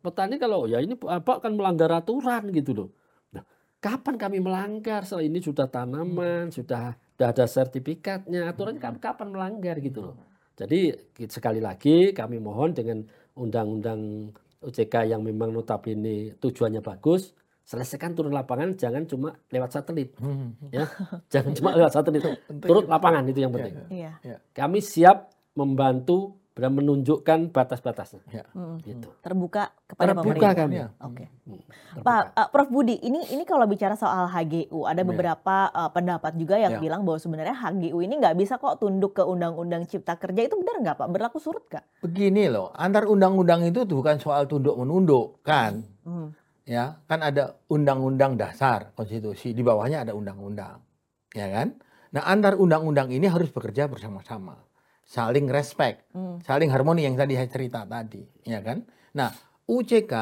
[0.00, 2.88] petani kalau ya ini apa kan melanggar aturan gitu loh
[3.32, 3.42] Nah,
[3.80, 9.76] kapan kami melanggar setelah ini sudah tanaman sudah sudah ada sertifikatnya aturannya kapan, kapan melanggar
[9.80, 10.16] gitu loh
[10.54, 10.94] jadi
[11.26, 13.02] sekali lagi kami mohon dengan
[13.34, 17.32] undang-undang OJK yang memang notabene tujuannya bagus
[17.66, 20.54] selesaikan turun lapangan jangan cuma lewat satelit Hmm.
[20.70, 20.86] ya
[21.26, 22.22] jangan cuma lewat satelit
[22.62, 24.38] turun lapangan itu yang penting Iya.
[24.50, 28.44] kami siap membantu dan menunjukkan batas-batasnya Ya.
[28.50, 28.80] Hmm.
[28.80, 30.52] gitu Terbuka kepada terbuka pemerintah.
[30.56, 30.88] kami Ya.
[31.02, 31.28] Oke.
[31.44, 31.60] Hmm,
[32.00, 35.04] Pak eh, Prof Budi, ini ini kalau bicara soal HGU, ada Ya.
[35.04, 36.80] beberapa eh, pendapat juga yang Ya.
[36.80, 40.80] bilang bahwa sebenarnya HGU ini nggak bisa kok tunduk ke Undang-Undang Cipta Kerja itu benar
[40.80, 41.08] nggak Pak?
[41.10, 41.84] Berlaku surut nggak?
[42.00, 46.32] Begini loh, antar undang-undang itu tuh bukan soal tunduk menunduk kan, Hmm.
[46.66, 50.82] Ya kan ada undang-undang dasar konstitusi di bawahnya ada undang-undang,
[51.32, 51.78] ya kan?
[52.10, 54.58] Nah antar undang-undang ini harus bekerja bersama-sama,
[55.06, 56.42] saling respect, Hmm.
[56.42, 58.82] saling harmoni yang tadi saya cerita tadi, ya kan?
[59.14, 59.30] Nah
[59.70, 60.12] UCK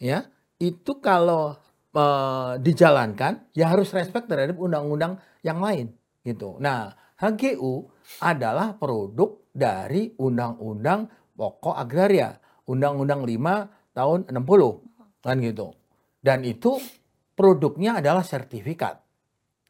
[0.00, 0.24] ya
[0.58, 1.60] itu kalau
[1.92, 5.92] eh, dijalankan ya harus respect terhadap undang-undang yang lain
[6.24, 6.56] gitu.
[6.56, 7.86] Nah HGU
[8.24, 15.76] adalah produk dari undang-undang pokok agraria, undang-undang 5 tahun 60 kan gitu.
[16.22, 16.78] Dan itu
[17.34, 19.02] produknya adalah sertifikat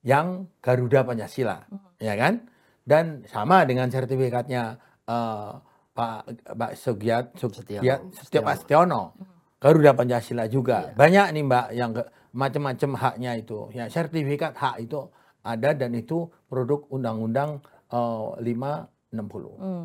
[0.05, 1.65] yang Garuda Pancasila,
[1.97, 2.45] ya kan?
[2.85, 4.77] Dan sama dengan sertifikatnya
[5.09, 5.51] eh,
[5.93, 9.17] Pak Pak Sugiat Sugiat Pak Setiono.
[9.63, 10.91] Garuda Pancasila juga.
[10.91, 10.99] Iya.
[10.99, 11.91] Banyak nih Mbak yang
[12.35, 13.71] macam-macam haknya itu.
[13.71, 15.07] Ya, sertifikat hak itu
[15.47, 17.63] ada dan itu produk Undang-Undang
[17.95, 19.63] eh, 560.
[19.63, 19.85] Hmm.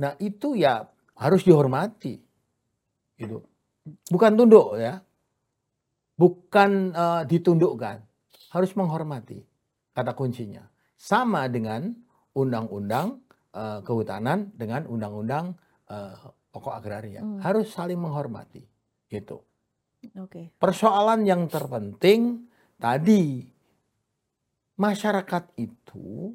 [0.00, 0.88] Nah, itu ya
[1.20, 2.16] harus dihormati.
[3.20, 3.44] Gitu.
[4.08, 5.04] Bukan tunduk ya.
[6.16, 7.96] Bukan eh, ditundukkan.
[8.52, 9.40] Harus menghormati.
[9.92, 10.64] Kata kuncinya.
[10.96, 11.92] Sama dengan
[12.36, 13.20] undang-undang
[13.52, 15.56] eh, kehutanan dengan undang-undang
[15.88, 16.14] eh,
[16.52, 17.20] pokok agraria.
[17.20, 17.40] Hmm.
[17.40, 18.64] Harus saling menghormati.
[19.08, 19.38] Gitu.
[20.18, 20.50] Oke.
[20.58, 22.48] Persoalan yang terpenting
[22.80, 23.46] tadi
[24.80, 26.34] masyarakat itu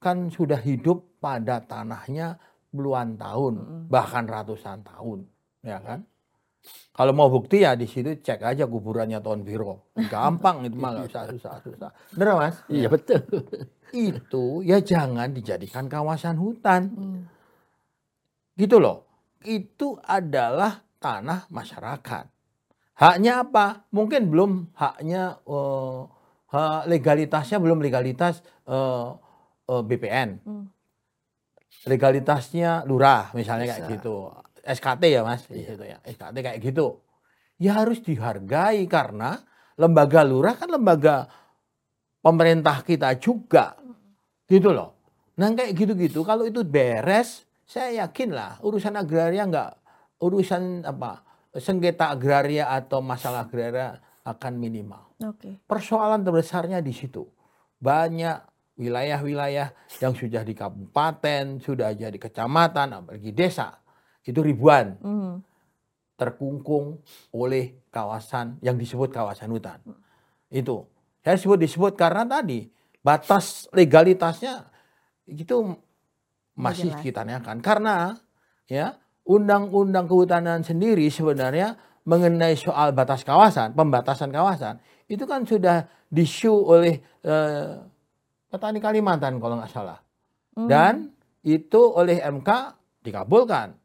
[0.00, 2.40] kan sudah hidup pada tanahnya
[2.72, 3.82] puluhan tahun, Mm-mm.
[3.92, 5.28] bahkan ratusan tahun,
[5.60, 6.06] ya kan?
[6.90, 9.94] Kalau mau bukti ya di situ cek aja kuburannya Tuan Viro.
[9.96, 11.90] Gampang itu mah nggak usah susah-susah.
[12.12, 12.56] Bener mas?
[12.68, 13.24] Iya betul.
[13.94, 16.92] Itu ya jangan dijadikan kawasan hutan.
[16.92, 17.20] Hmm.
[18.52, 19.08] Gitu loh.
[19.40, 22.28] Itu adalah tanah masyarakat.
[23.00, 23.88] Haknya apa?
[23.96, 25.40] Mungkin belum haknya
[26.52, 29.08] hak legalitasnya belum legalitas eh,
[29.72, 30.30] eh, BPN.
[30.44, 30.68] Hmm.
[31.88, 33.92] Legalitasnya lurah misalnya kayak Bisa.
[33.96, 34.16] gitu.
[34.70, 35.74] SKT ya Mas, Iya.
[35.74, 35.98] situ ya.
[36.06, 37.02] SKT kayak gitu.
[37.60, 39.42] Ya harus dihargai karena
[39.76, 41.28] lembaga lurah kan lembaga
[42.24, 43.76] pemerintah kita juga.
[44.48, 44.96] Gitu loh.
[45.38, 49.70] Nah kayak gitu-gitu kalau itu beres, saya yakin lah urusan agraria nggak
[50.20, 51.24] urusan apa
[51.56, 53.96] sengketa agraria atau masalah agraria
[54.26, 55.16] akan minimal.
[55.24, 55.64] Oke.
[55.64, 57.24] Persoalan terbesarnya di situ.
[57.80, 58.50] Banyak
[58.80, 63.79] wilayah-wilayah yang sudah di kabupaten, sudah jadi kecamatan, apalagi desa.
[64.24, 65.40] Itu ribuan Hmm.
[66.20, 67.00] terkungkung
[67.32, 69.80] oleh kawasan yang disebut kawasan hutan.
[70.52, 70.84] Itu.
[71.24, 72.68] Saya sebut disebut karena tadi
[73.00, 74.68] batas legalitasnya
[75.24, 75.72] itu
[76.52, 77.00] masih jelas.
[77.00, 77.64] kita tanyakan.
[77.64, 78.12] Karena
[78.68, 86.52] ya undang-undang kehutanan sendiri sebenarnya mengenai soal batas kawasan, pembatasan kawasan, itu kan sudah disu
[86.52, 87.70] oleh eh,
[88.52, 90.00] petani Kalimantan kalau nggak salah.
[90.56, 90.68] Hmm.
[90.68, 90.94] Dan
[91.40, 92.48] itu oleh MK
[93.00, 93.79] dikabulkan.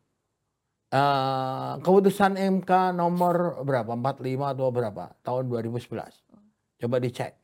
[0.96, 4.00] Eh, keputusan MK nomor berapa?
[4.00, 5.12] 45 atau berapa?
[5.20, 6.24] Tahun 2011.
[6.80, 7.36] Coba dicek.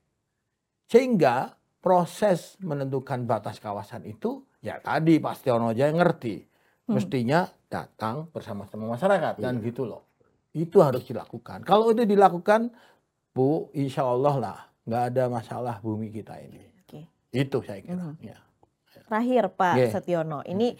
[0.88, 1.52] Sehingga
[1.84, 6.48] proses menentukan batas kawasan itu ya tadi Pak Stiono aja yang ngerti.
[6.88, 6.96] Hmm.
[6.96, 10.08] Mestinya datang bersama-sama masyarakat kan gitu loh.
[10.56, 11.68] Itu harus dilakukan.
[11.68, 12.72] Kalau itu dilakukan,
[13.36, 16.72] Bu, insya Allah lah nggak ada masalah bumi kita ini.
[16.88, 17.04] Oke.
[17.36, 18.00] Itu saya kira.
[18.00, 18.16] Mhm.
[18.24, 18.40] Ya.
[19.12, 19.92] Terakhir Pak Oke.
[19.92, 20.76] Setiono, ini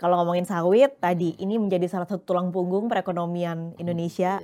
[0.00, 4.40] kalau ngomongin sawit tadi, ini menjadi salah satu tulang punggung perekonomian Indonesia.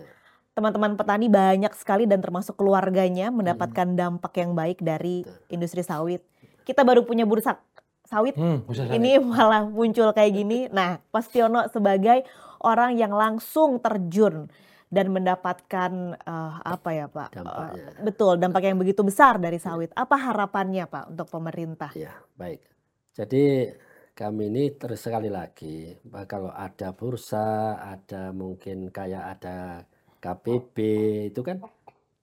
[0.52, 6.20] Teman-teman petani banyak sekali dan termasuk keluarganya mendapatkan dampak yang baik dari industri sawit.
[6.68, 7.56] Kita baru punya bursa
[8.04, 10.68] sawit, Hmm, bisa saya- ini malah muncul kayak gini.
[10.76, 12.28] Nah, Pak Setiono sebagai
[12.60, 14.52] orang yang langsung terjun
[14.86, 17.32] dan mendapatkan eh, apa ya Pak?
[17.32, 17.96] Dampaknya.
[17.96, 19.88] Eh, betul, dampak yang begitu besar dari sawit.
[19.96, 21.96] Apa harapannya Pak untuk pemerintah?
[21.96, 22.60] Ya, baik.
[23.12, 23.72] Jadi
[24.16, 25.92] kami ini terus sekali lagi
[26.24, 29.84] kalau ada bursa, ada mungkin kayak ada
[30.18, 30.76] KPB
[31.28, 31.60] itu kan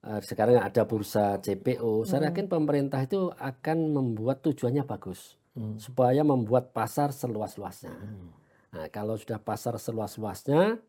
[0.03, 2.03] eh, sekarang ada bursa CPO.
[2.03, 2.27] Saya Hmm.
[2.33, 5.77] yakin pemerintah itu akan membuat tujuannya bagus Hmm.
[5.77, 7.93] supaya membuat pasar seluas-luasnya.
[7.93, 8.33] Hmm.
[8.73, 10.81] Nah, kalau sudah pasar seluas-luasnya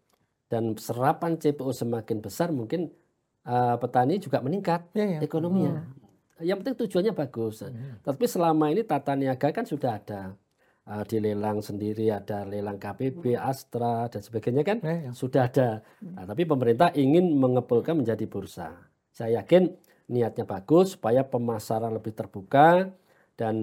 [0.49, 2.89] dan serapan CPO semakin besar, mungkin
[3.45, 5.21] eh, petani juga meningkat Ya, ya.
[5.21, 5.85] ekonominya.
[6.41, 7.61] Yang penting tujuannya bagus.
[7.61, 8.01] Hmm.
[8.01, 10.33] Tapi selama ini tata niaga kan sudah ada
[10.85, 15.11] eh, di lelang sendiri, ada lelang KPB, Astra dan sebagainya kan Ya, ya.
[15.13, 15.69] sudah ada.
[16.01, 18.73] Nah, tapi pemerintah ingin mengepulkan menjadi bursa.
[19.11, 19.73] Saya yakin
[20.07, 22.93] niatnya bagus supaya pemasaran lebih terbuka
[23.35, 23.55] dan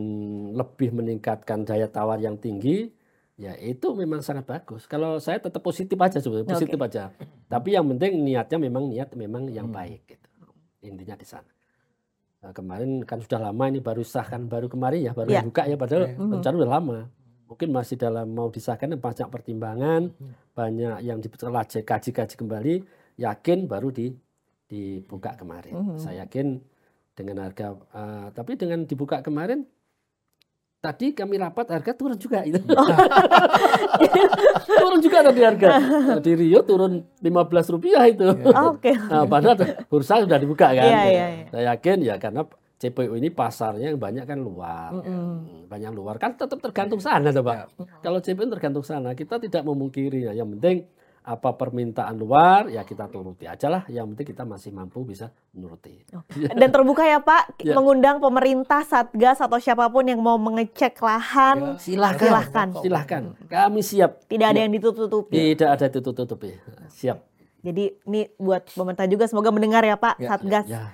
[0.52, 2.90] lebih meningkatkan daya tawar yang tinggi.
[3.38, 4.86] Ya itu memang sangat bagus.
[4.86, 6.88] Kalau saya tetap positif aja sebenarnya, positif Oke.
[6.94, 7.04] aja.
[7.48, 9.78] Tapi yang penting niatnya memang niat memang yang Hmm.
[9.78, 10.02] baik.
[10.06, 10.28] Gitu.
[10.86, 11.50] Intinya di sana.
[12.42, 15.46] Nah, kemarin kan sudah lama ini baru sahkan baru kemarin ya baru Ya.
[15.46, 16.18] buka ya padahal Ya.
[16.18, 16.32] Mhm.
[16.34, 16.98] rencana udah lama.
[17.46, 20.34] Mungkin masih dalam mau disahkan banyak pertimbangan, Hmm.
[20.58, 22.74] banyak yang dipelajari kaji-kaji kembali,
[23.22, 24.10] yakin baru di
[24.66, 25.76] dibuka kemarin.
[25.76, 25.98] Mhm.
[26.02, 26.58] Saya yakin
[27.14, 29.68] dengan harga eh, tapi dengan dibuka kemarin
[30.82, 32.58] tadi kami rapat harga turun juga itu.
[34.82, 35.68] turun juga tadi harga.
[36.18, 38.26] Di Rio turun 15 rupiah itu.
[38.50, 38.98] Oke.
[38.98, 40.82] Nah, padahal bursa sudah dibuka kan.
[40.82, 41.46] Iya, iya, iya.
[41.54, 42.42] Saya yakin ya karena
[42.82, 44.90] CPO ini pasarnya yang banyak kan luar.
[44.90, 45.06] Mm-mm.
[45.06, 47.78] Hmm, Banyak luar kan tetap tergantung sana tuh, Pak.
[48.02, 50.34] Kalau CPO tergantung sana, kita tidak memungkiri ya.
[50.34, 50.78] Yang penting
[51.22, 53.86] apa permintaan luar ya kita turuti aja lah.
[53.86, 56.02] Yang penting kita masih mampu bisa menuruti.
[56.34, 57.78] Dan terbuka ya Pak, Ya.
[57.78, 62.26] mengundang pemerintah, satgas atau siapa pun yang mau mengecek lahan, Silahkan.
[62.26, 62.68] silahkan.
[62.82, 63.24] Silahkan.
[63.46, 64.26] Kami siap.
[64.26, 65.54] Tidak ada yang ditutup-tutupi.
[65.54, 66.58] Tidak ada tutup-tutupi.
[66.90, 67.18] Siap.
[67.62, 70.90] Jadi ini buat pemerintah juga semoga mendengar ya Pak, Ya, satgas Ya.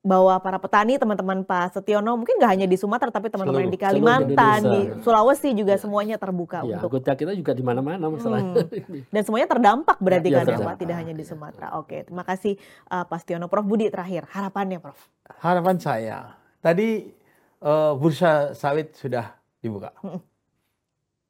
[0.00, 3.80] Bahwa para petani, teman-teman Pak Setiono, mungkin nggak hanya di Sumatera tapi teman-teman yang di
[3.80, 4.80] Kalimantan, di.
[5.04, 8.64] Sulawesi juga semuanya terbuka Ya, untuk anggota kita juga di mana-mana masalahnya.
[9.12, 11.76] dan semuanya terdampak berarti Ya, kan ya Pak, tidak hanya di Sumatera.
[11.76, 12.56] Oke, terima kasih
[12.88, 13.52] uh, Pak Setiono.
[13.52, 14.96] Prof Budi terakhir, harapannya Prof.
[15.44, 16.18] Harapan saya,
[16.64, 17.12] tadi
[17.60, 19.92] eh, bursa sawit sudah dibuka.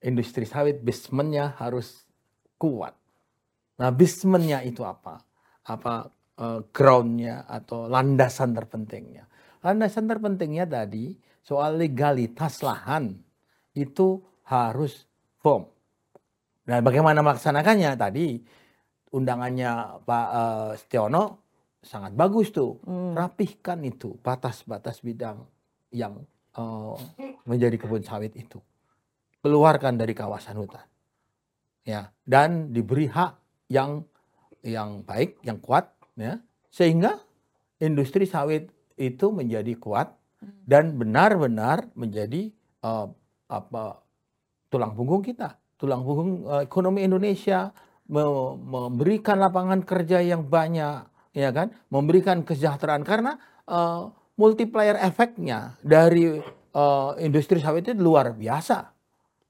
[0.01, 2.07] Industri sawit basementnya harus
[2.57, 2.95] kuat.
[3.77, 5.21] Nah basementnya itu apa?
[5.67, 6.09] Apa
[6.41, 9.29] eh, groundnya atau landasan terpentingnya?
[9.61, 11.13] Landasan terpentingnya tadi
[11.45, 13.13] soal legalitas lahan
[13.77, 15.05] itu harus
[15.39, 15.69] firm.
[16.67, 18.41] Nah bagaimana melaksanakannya tadi
[19.13, 21.25] undangannya Pak eh, Setiono
[21.81, 23.17] sangat bagus tuh Hmm.
[23.17, 25.45] rapihkan itu batas-batas bidang
[25.93, 26.21] yang
[26.57, 26.97] eh,
[27.49, 28.61] menjadi kebun sawit itu
[29.41, 30.85] keluarkan dari kawasan hutan
[31.89, 33.33] ya dan diberi hak
[33.73, 34.05] yang
[34.61, 35.89] yang baik yang kuat
[36.21, 36.35] ya.
[36.71, 37.19] Sehingga
[37.81, 40.13] industri sawit itu menjadi kuat
[40.69, 42.53] dan benar-benar menjadi
[42.85, 43.07] eh,
[43.49, 43.83] apa
[44.69, 45.57] tulang punggung kita.
[45.81, 47.73] Tulang punggung eh, ekonomi Indonesia
[48.07, 51.73] me- memberikan lapangan kerja yang banyak ya kan?
[51.89, 54.03] Memberikan kesejahteraan karena eh,
[54.37, 56.39] multiplier efeknya dari
[56.71, 58.93] eh, industri sawit itu luar biasa.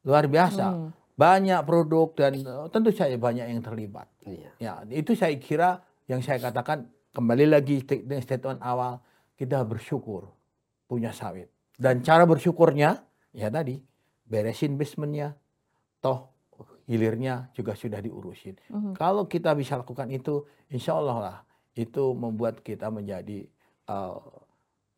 [0.06, 0.66] Luar biasa.
[0.70, 0.90] Hmm.
[1.20, 4.08] banyak produk dan eh, tentu saja banyak yang terlibat.
[4.24, 4.50] Iya.
[4.56, 7.78] ya itu saya kira yang saya katakan kembali lagi
[8.18, 8.98] statement awal
[9.38, 10.26] kita bersyukur
[10.90, 11.46] punya sawit
[11.78, 12.98] dan cara bersyukurnya
[13.30, 13.78] ya tadi
[14.26, 15.38] beresin basementnya
[16.02, 16.34] toh
[16.90, 18.98] hilirnya juga sudah diurusin Mhm.
[18.98, 21.38] kalau kita bisa lakukan itu insya Allah lah
[21.78, 23.46] itu membuat kita menjadi
[23.86, 24.18] eh,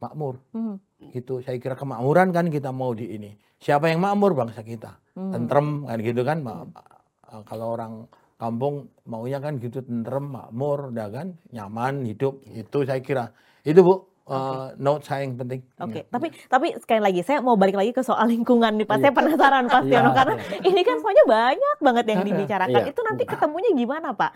[0.00, 0.76] makmur Mhm.
[1.12, 5.30] itu saya kira kemakmuran kan kita mau di ini siapa yang makmur bangsa kita Mhm.
[5.30, 8.08] tentrem kan gitu kan eh, kalau orang
[8.42, 13.30] kampung maunya kan gitu tentrem makmur udah kan nyaman hidup itu saya kira
[13.62, 16.04] itu bu eh, note saya yang penting Oke, Ya.
[16.10, 18.98] tapi tapi sekali lagi saya mau balik lagi ke soal lingkungan nih Pak.
[18.98, 19.02] Iya.
[19.06, 22.28] Saya penasaran Pak Tiono Iya, karena ini kan soalnya banyak banget yang Iya.
[22.34, 22.82] dibicarakan.
[22.82, 22.90] Iya.
[22.90, 24.32] Itu nanti ketemunya gimana Pak?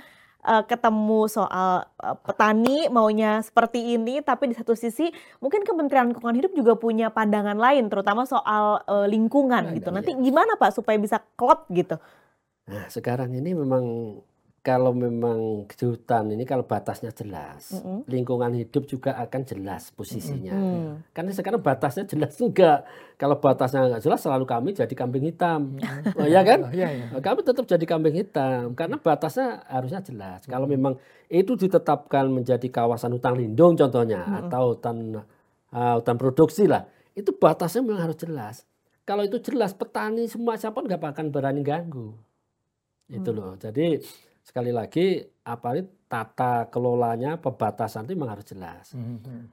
[0.47, 5.11] Eh, ketemu soal eh, petani maunya seperti ini, tapi di satu sisi
[5.43, 9.91] mungkin Kementerian Lingkungan Hidup juga punya pandangan lain, terutama soal eh, lingkungan Ada, gitu.
[9.91, 10.23] Nanti iya.
[10.23, 11.99] gimana Pak supaya bisa klop gitu?
[12.67, 13.85] Nah, sekarang ini memang
[14.67, 18.03] kalau memang di hutan ini kalau batasnya jelas, Mm-mm.
[18.11, 20.51] lingkungan hidup juga akan jelas posisinya.
[20.51, 21.07] Hmm.
[21.14, 22.83] Karena sekarang batasnya jelas enggak.
[23.14, 25.79] Kalau batasnya enggak jelas selalu kami jadi kambing hitam.
[26.19, 26.75] Oh ya kan?
[26.75, 27.07] Iya, iya.
[27.14, 30.43] Kami tetap jadi kambing hitam karena batasnya harusnya jelas.
[30.51, 30.99] Kalau memang
[31.31, 35.23] itu ditetapkan menjadi kawasan hutan lindung contohnya atau hutan
[35.71, 38.67] uh, hutan produksi lah, itu batasnya memang harus jelas.
[39.07, 42.26] Kalau itu jelas petani semua siapa nggak akan berani ganggu.
[43.09, 43.55] Itu loh.
[43.57, 43.99] Jadi
[44.43, 48.95] sekali lagi apa ini tata kelolanya pembatasan itu memang harus jelas.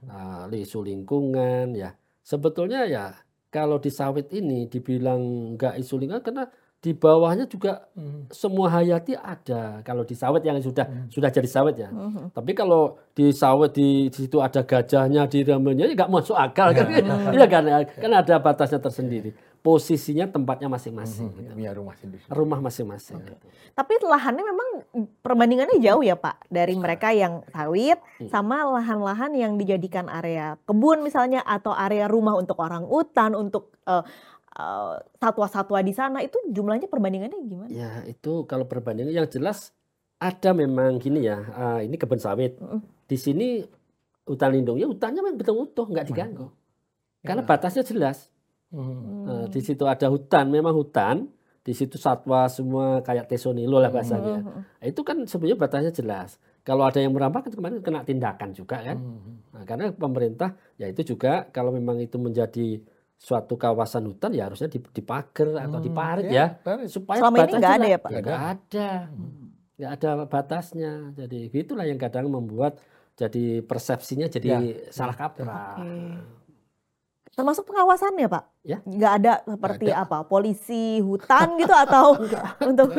[0.06, 3.06] Nah, isu lingkungan ya sebetulnya ya
[3.50, 6.44] kalau di sawit ini dibilang nggak isu lingkungan karena
[6.78, 8.28] di bawahnya juga Mhm.
[8.28, 11.88] semua hayati ada kalau di sawit yang sudah sudah jadi sawit ya.
[11.88, 12.36] Mhm.
[12.36, 16.76] Tapi kalau di sawit di, di situ ada gajahnya di ramenya ya nggak masuk akal
[16.76, 16.84] kan?
[17.40, 17.64] Iya kan?
[17.88, 19.32] Kan ada batasnya tersendiri.
[19.64, 21.32] Posisinya tempatnya masing-masing.
[21.32, 21.56] gitu.
[21.56, 22.20] Iya, rumah sendiri.
[22.28, 23.16] Rumah masing-masing.
[23.72, 24.68] Tapi lahannya memang
[25.18, 28.28] perbandingannya jauh ya Pak dari mereka yang sawit Hmm.
[28.28, 34.04] sama lahan-lahan yang dijadikan area kebun misalnya atau area rumah untuk orang utan untuk eh,
[34.54, 37.68] eh, satwa-satwa di sana itu jumlahnya perbandingannya gimana?
[37.68, 39.72] Ya itu kalau perbandingan yang jelas
[40.20, 41.40] ada memang gini ya.
[41.50, 42.60] ah, ini kebun sawit.
[42.60, 42.84] Mm.
[43.04, 43.64] Di sini
[44.24, 46.52] hutan lindungnya hutannya memang betul utuh nggak diganggu.
[47.20, 47.48] Karena Ya.
[47.48, 48.28] batasnya jelas.
[48.74, 49.24] Mhm.
[49.24, 51.30] Nah, di situ ada hutan, memang hutan.
[51.64, 54.44] Di situ satwa semua kayak tesonilo lah bahasanya.
[54.44, 54.60] Mhm.
[54.60, 56.36] Nah, itu kan sebenarnya batasnya jelas.
[56.60, 59.00] Kalau ada yang merampas kan kemarin kena tindakan juga kan.
[59.00, 59.32] Mhm.
[59.56, 62.84] Nah, karena pemerintah ya itu juga kalau memang itu menjadi
[63.16, 66.92] suatu kawasan hutan ya harusnya dip- dipager atau Hmm, diparit ya, ya parit.
[66.92, 68.10] supaya Selama ini batasnya nggak ada ya, Pak?
[68.12, 68.88] Nggak ada,
[69.78, 70.92] nggak ada batasnya.
[71.16, 72.76] Jadi itulah yang kadang membuat
[73.14, 74.60] jadi persepsinya jadi Ya,
[74.92, 75.80] salah kaprah.
[75.80, 76.43] Oke.
[77.34, 78.44] Termasuk pengawasannya Pak?
[78.62, 78.78] Ya.
[78.86, 80.06] Nggak ada seperti ada.
[80.06, 80.18] apa?
[80.22, 82.14] Polisi hutan gitu atau
[82.70, 82.94] untuk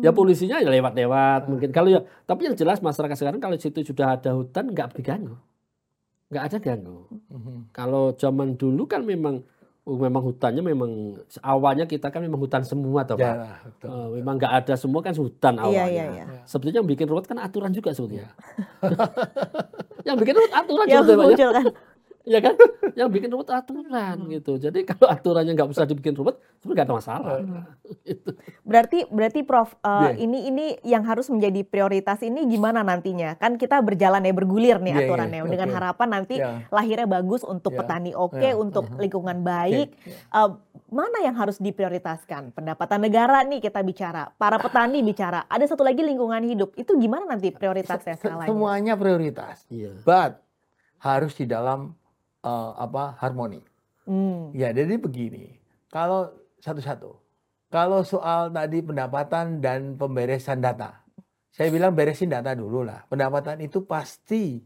[0.00, 1.68] Ya polisinya ya lewat-lewat mungkin.
[1.68, 5.36] Kalau ya, tapi yang jelas masyarakat sekarang kalau situ sudah ada hutan nggak diganggu,
[6.32, 7.04] nggak ada ganggu.
[7.28, 7.68] Mhm.
[7.70, 9.44] Kalau zaman dulu kan memang
[9.84, 13.36] Oh, memang hutannya memang awalnya kita kan memang hutan semua toh Pak.
[13.36, 13.88] Ya, betul.
[13.92, 15.84] Eh, memang nggak ada semua kan hutan Iya, awalnya.
[15.92, 16.24] iya, iya.
[16.48, 18.32] Sebetulnya yang bikin ruwet kan aturan juga sebetulnya.
[20.08, 21.28] yang bikin ruwet aturan Yang sebetulnya Pak, ya.
[21.28, 21.66] muncul kan.
[22.24, 22.56] Ya kan?
[22.98, 24.56] Yang bikin ruwet aturan gitu.
[24.56, 27.36] Jadi kalau aturannya nggak bisa dibikin ruwet, sebenarnya nggak ada masalah.
[28.04, 28.36] Gitu.
[28.64, 30.28] Berarti berarti Prof eh, Iya.
[30.28, 33.36] ini ini yang harus menjadi prioritas ini gimana nantinya?
[33.40, 35.76] Kan kita berjalan ya bergulir nih Iya, iya, aturannya dengan oke.
[35.76, 36.64] harapan nanti Ya.
[36.68, 39.00] lahirnya bagus untuk Ya, petani oke, ya, untuk mhm.
[39.00, 39.88] lingkungan baik.
[39.96, 40.16] Oke, ya.
[40.44, 40.50] Eh,
[40.92, 42.52] mana yang harus diprioritaskan?
[42.52, 45.48] Pendapatan negara nih kita bicara, para petani bicara.
[45.48, 46.76] Ada satu lagi lingkungan hidup.
[46.76, 48.48] Itu gimana nanti prioritasnya skalanya?
[48.52, 49.64] Semuanya prioritas.
[49.72, 49.96] Iya.
[50.04, 50.44] But
[51.00, 51.92] harus di dalam
[52.44, 53.64] eh, apa harmoni.
[54.04, 54.52] Hmm.
[54.52, 55.56] Ya, jadi begini.
[55.88, 56.28] Kalau
[56.60, 57.16] satu-satu.
[57.72, 61.02] Kalau soal tadi pendapatan dan pemberesan data.
[61.50, 63.02] Saya bilang beresin data dulu lah.
[63.10, 64.62] Pendapatan itu pasti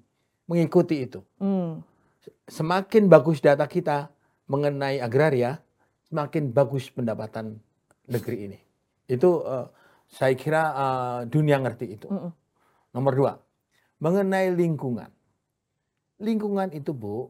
[0.48, 1.20] mengikuti itu.
[1.40, 1.80] Hmm.
[2.48, 4.12] Semakin bagus data kita
[4.48, 5.60] mengenai agraria,
[6.08, 7.60] semakin bagus pendapatan
[8.08, 8.58] negeri ini.
[9.04, 9.68] Itu eh,
[10.08, 12.08] saya kira eh, dunia ngerti itu.
[12.08, 12.32] Mm-mm.
[12.96, 13.32] Nomor dua,
[14.00, 15.12] mengenai lingkungan.
[16.18, 17.28] Lingkungan itu, Bu,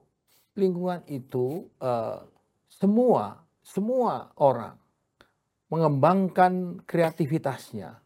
[0.59, 2.19] lingkungan itu eh,
[2.67, 4.75] semua semua orang
[5.69, 8.01] mengembangkan kreativitasnya.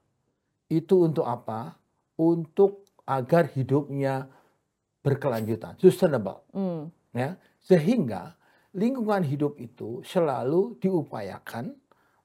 [0.67, 1.79] Itu untuk apa?
[2.19, 4.27] Untuk agar hidupnya
[5.03, 6.87] berkelanjutan, sustainable Hmm.
[7.11, 8.39] ya sehingga
[8.73, 11.75] lingkungan hidup itu selalu diupayakan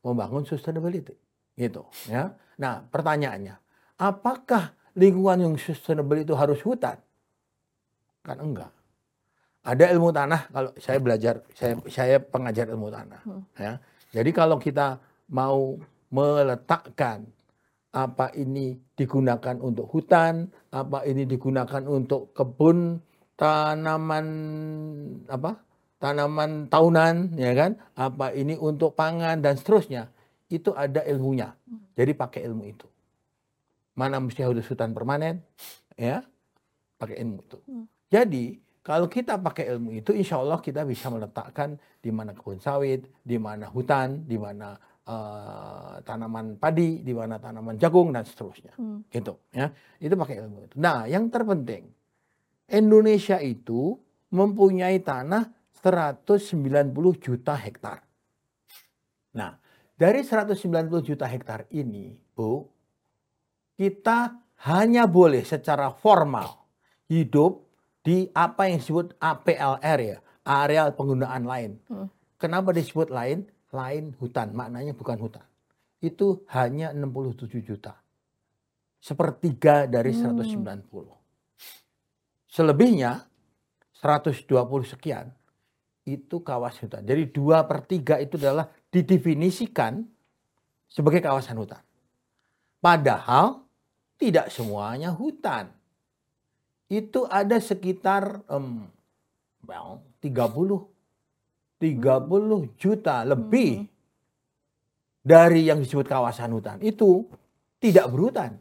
[0.06, 1.18] membangun sustainability
[1.58, 3.58] gitu ya nah pertanyaannya
[3.98, 7.02] apakah lingkungan yang sustainable itu harus hutan
[8.22, 8.72] kan enggak
[9.68, 13.43] ada ilmu tanah kalau saya belajar saya saya pengajar ilmu tanah Hmm.
[13.59, 13.84] ya
[14.15, 15.76] jadi kalau kita mau
[16.07, 17.28] meletakkan
[17.91, 23.01] apa ini digunakan untuk hutan, apa ini digunakan untuk kebun,
[23.36, 24.28] tanaman
[25.28, 25.63] apa?
[25.97, 27.74] tanaman tahunan, ya kan?
[27.97, 30.13] Apa ini untuk pangan dan seterusnya.
[30.45, 31.57] Itu ada ilmunya.
[31.97, 32.86] Jadi pakai ilmu itu.
[33.97, 35.41] Mana mesti harus hutan permanen,
[35.97, 36.22] ya?
[37.01, 37.57] Pakai ilmu itu.
[37.65, 37.86] Hmm.
[38.13, 43.04] Jadi kalau kita pakai ilmu itu, insya Allah kita bisa meletakkan di mana kebun sawit,
[43.20, 48.80] di mana hutan, di mana eh, tanaman padi, di mana tanaman jagung dan seterusnya.
[48.80, 49.04] Hmm.
[49.12, 49.68] Gitu ya.
[50.00, 50.76] Itu pakai ilmu itu.
[50.80, 51.92] Nah, yang terpenting
[52.72, 54.00] Indonesia itu
[54.32, 55.52] mempunyai tanah
[55.84, 56.56] 190
[57.20, 58.08] juta hektar.
[59.36, 59.52] Nah,
[60.00, 62.64] dari 190 juta hektar ini, Bu,
[63.76, 66.64] kita hanya boleh secara formal
[67.12, 67.66] hidup
[68.08, 71.76] di apa yang disebut APLR ya, areal penggunaan lain.
[71.91, 72.08] Hmm.
[72.39, 73.43] Kenapa disebut lain?
[73.76, 75.43] Lain hutan, maknanya bukan hutan.
[75.99, 77.99] Itu hanya 67 juta.
[79.03, 80.39] Sepertiga dari Hmm.
[80.39, 81.20] 190.
[82.47, 83.28] Selebihnya
[83.91, 85.36] 120 sekian
[86.08, 87.03] itu kawasan hutan.
[87.03, 89.99] Jadi dua per tiga itu adalah didefinisikan
[90.88, 91.84] sebagai kawasan hutan.
[92.80, 93.68] Padahal
[94.16, 95.77] tidak semuanya hutan.
[96.88, 98.48] Itu ada sekitar
[99.64, 100.88] well, 30
[101.78, 103.86] 30 juta lebih
[105.22, 107.28] dari yang disebut kawasan hutan itu
[107.78, 108.58] tidak berhutan.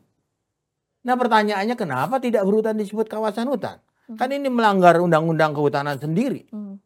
[1.06, 3.78] Nah pertanyaannya kenapa tidak berhutan disebut kawasan hutan?
[4.18, 6.46] Kan ini melanggar undang-undang kehutanan sendiri.
[6.50, 6.78] Hmm.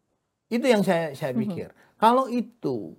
[0.49, 1.73] Itu yang saya saya pikir.
[2.01, 2.97] Kalau itu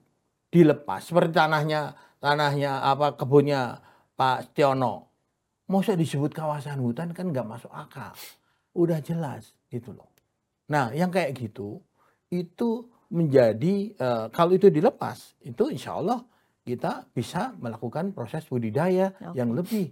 [0.52, 3.82] dilepas seperti tanahnya tanahnya apa kebunnya
[4.14, 5.11] Pak Tiono,
[5.72, 8.12] masa disebut kawasan hutan kan nggak masuk akal.
[8.76, 10.12] Udah jelas gitu loh.
[10.68, 11.80] Nah yang kayak gitu
[12.32, 16.24] itu menjadi eh, kalau itu dilepas itu insya Allah
[16.62, 19.36] kita bisa melakukan proses budidaya Oke.
[19.40, 19.92] yang lebih.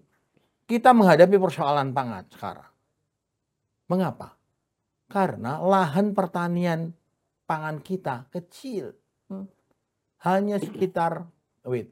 [0.70, 2.70] Kita menghadapi persoalan pangan sekarang.
[3.90, 4.38] Mengapa?
[5.10, 6.94] Karena lahan pertanian
[7.50, 8.94] pangan kita kecil.
[9.26, 9.50] Hmm.
[10.22, 11.26] Hanya sekitar
[11.66, 11.90] wait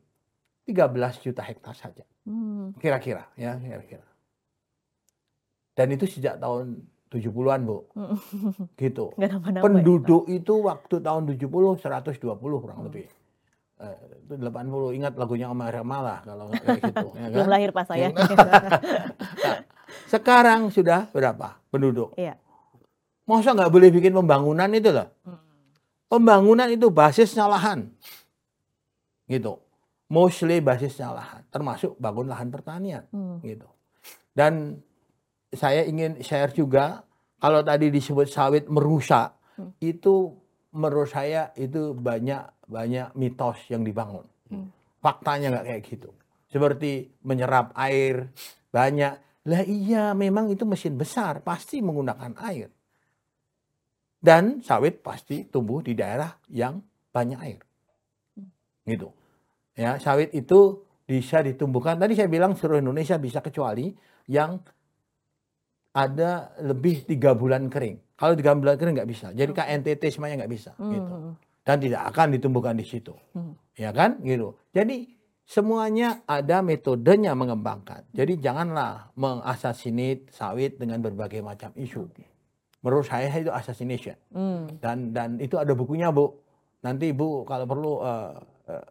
[0.70, 2.06] 13 juta hektar saja.
[2.28, 2.76] Hmm.
[2.76, 4.04] Kira-kira ya, kira-kira.
[5.80, 7.88] Dan itu sejak tahun 70-an, Bu.
[7.96, 8.20] Hmm.
[8.76, 9.16] Gitu.
[9.22, 9.32] Ya,
[9.64, 12.88] Penduduk itu waktu tahun 70 120 kurang Hmm.
[12.92, 13.08] lebih.
[13.78, 17.30] Eh, itu 80 ingat lagunya Omar Malah kalau kayak gitu ya Pak.
[17.30, 17.54] Belum kan?
[17.54, 18.10] lahir pas saya.
[19.38, 19.64] Nah,
[20.10, 22.12] sekarang sudah berapa penduduk?
[22.18, 22.36] Iya.
[23.24, 25.08] Masa nggak boleh bikin pembangunan itu loh?
[25.24, 25.40] Hmm.
[26.10, 27.88] Pembangunan itu basisnya lahan.
[29.30, 29.62] Gitu.
[30.08, 33.44] Mostly basisnya lahan, termasuk bangun lahan pertanian Hmm.
[33.44, 33.68] gitu.
[34.32, 34.80] Dan
[35.52, 37.04] saya ingin share juga
[37.38, 39.76] kalau tadi disebut sawit merusak, Hmm.
[39.84, 40.32] itu
[40.72, 44.24] menurut saya itu banyak banyak mitos yang dibangun.
[44.48, 44.72] Hmm.
[45.04, 46.10] Faktanya nggak kayak gitu.
[46.48, 48.32] Seperti menyerap air
[48.72, 49.20] banyak.
[49.48, 52.68] Lah iya, memang itu mesin besar, pasti menggunakan air.
[54.20, 57.62] Dan sawit pasti tumbuh di daerah yang banyak air.
[58.84, 59.08] Gitu.
[59.78, 62.02] Ya, sawit itu bisa ditumbuhkan.
[62.02, 63.94] Tadi saya bilang seluruh Indonesia bisa kecuali
[64.28, 64.60] yang
[65.96, 68.18] ada lebih tiga bulan kering.
[68.18, 69.30] Kalau tiga bulan kering nggak bisa.
[69.32, 70.74] Jadi KNTT semuanya nggak bisa.
[70.76, 70.94] Hmm.
[70.94, 71.14] Gitu.
[71.62, 73.14] Dan tidak akan ditumbuhkan di situ.
[73.38, 73.54] Hmm.
[73.78, 74.18] Ya kan?
[74.26, 74.58] Gitu.
[74.74, 75.14] Jadi
[75.46, 78.04] semuanya ada metodenya mengembangkan.
[78.12, 82.10] Jadi janganlah mengasasinate sawit dengan berbagai macam isu.
[82.82, 84.18] Menurut saya itu assassination.
[84.34, 84.68] Hmm.
[84.82, 86.36] Dan dan itu ada bukunya, Bu.
[86.82, 88.34] Nanti Bu kalau perlu eh,
[88.74, 88.86] eh,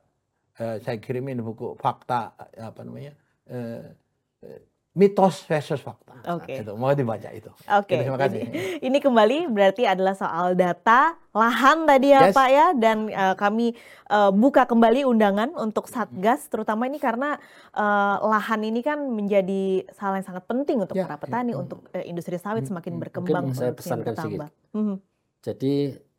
[0.57, 3.13] eh, saya kirimin buku fakta apa namanya?
[3.47, 3.95] eh,
[4.43, 4.61] eh,
[4.93, 6.17] mitos versus fakta.
[6.33, 6.65] Oke.
[6.65, 7.53] Itu mau dibaca itu.
[7.69, 8.49] Oke, Terima kasih.
[8.49, 12.33] Ini, ini kembali berarti adalah soal data lahan tadi ya Yes.
[12.33, 13.77] Pak ya, dan eh, kami
[14.09, 17.37] eh, buka kembali undangan untuk Satgas, terutama ini karena
[17.71, 21.23] eh, lahan ini kan menjadi hal yang sangat penting untuk Ya, para ya.
[21.23, 23.03] petani, untuk eh, industri sawit Hmm, semakin hmm.
[23.05, 24.49] berkembang, Mungkin saya pesankan bertambah.
[24.73, 24.97] Mhm.
[25.45, 25.75] Jadi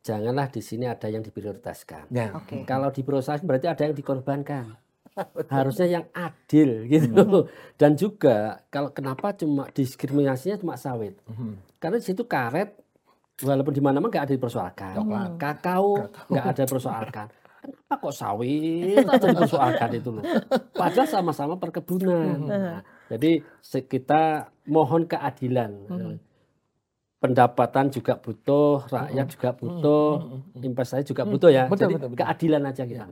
[0.08, 2.08] janganlah di sini ada yang diprioritaskan.
[2.16, 2.32] Ya.
[2.32, 2.64] Oke.
[2.64, 4.80] Kalau diprioritaskan berarti ada yang dikorbankan.
[5.52, 7.52] Harusnya yang adil gitu.
[7.76, 11.20] Dan juga kalau kenapa cuma diskriminasinya cuma sawit?
[11.28, 11.82] Mhm.
[11.84, 12.72] Karena di situ karet
[13.44, 14.94] walaupun di mana-mana nggak ada dipersoalkan.
[14.96, 15.30] Coklat.
[15.36, 15.92] Kakao
[16.32, 17.28] nggak ada dipersoalkan.
[17.58, 20.24] Kenapa kok sawit aja dipersoalkan itu loh?
[20.72, 22.38] Padahal sama-sama perkebunan.
[22.48, 22.80] Nah,
[23.12, 25.72] jadi kita mohon keadilan.
[27.18, 30.10] Pendapatan juga butuh, rakyat juga butuh,
[30.62, 31.66] investasi juga butuh ya.
[31.66, 32.20] Betul, Jadi betul, betul.
[32.22, 33.06] keadilan aja kita.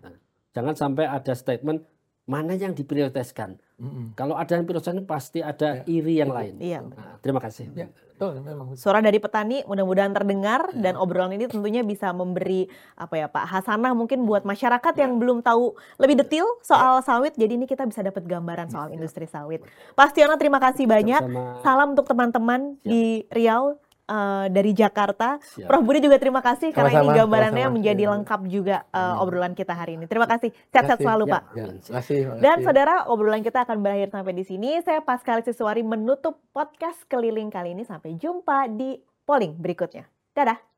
[0.54, 1.82] Jangan sampai ada statement
[2.26, 3.62] mana yang diprioritaskan.
[3.78, 4.18] Mhm.
[4.18, 6.58] Kalau ada yang prioritaskan pasti ada iri yang lain.
[6.58, 6.82] Iya.
[6.82, 7.70] Nah, terima kasih.
[7.78, 8.74] Ya, betul memang.
[8.74, 12.66] Suara dari petani mudah-mudahan terdengar dan obrolan ini tentunya bisa memberi
[12.98, 17.38] apa ya Pak Hasanah mungkin buat masyarakat yang belum tahu lebih detail soal sawit.
[17.38, 19.62] Jadi ini kita bisa dapat gambaran soal industri sawit.
[19.94, 21.22] Pak Stiono terima kasih banyak.
[21.22, 21.62] Sama-sama.
[21.62, 25.42] Salam untuk teman-teman di Riau eh, dari Jakarta.
[25.42, 25.66] Siap.
[25.66, 27.76] Prof Budi juga terima kasih karena ini gambarannya sama-sama.
[27.82, 28.12] menjadi Iya.
[28.14, 30.06] lengkap juga eh, obrolan kita hari ini.
[30.06, 30.54] Terima kasih.
[30.70, 31.34] Sehat-sehat selalu Ya.
[31.34, 31.44] Pak.
[31.52, 32.18] Ya, terima kasih.
[32.38, 34.78] Dan saudara, obrolan kita akan berakhir sampai di sini.
[34.82, 37.82] Saya Pascal Siswari menutup podcast keliling kali ini.
[37.82, 38.96] Sampai jumpa di
[39.26, 40.06] polling berikutnya.
[40.32, 40.75] Dadah.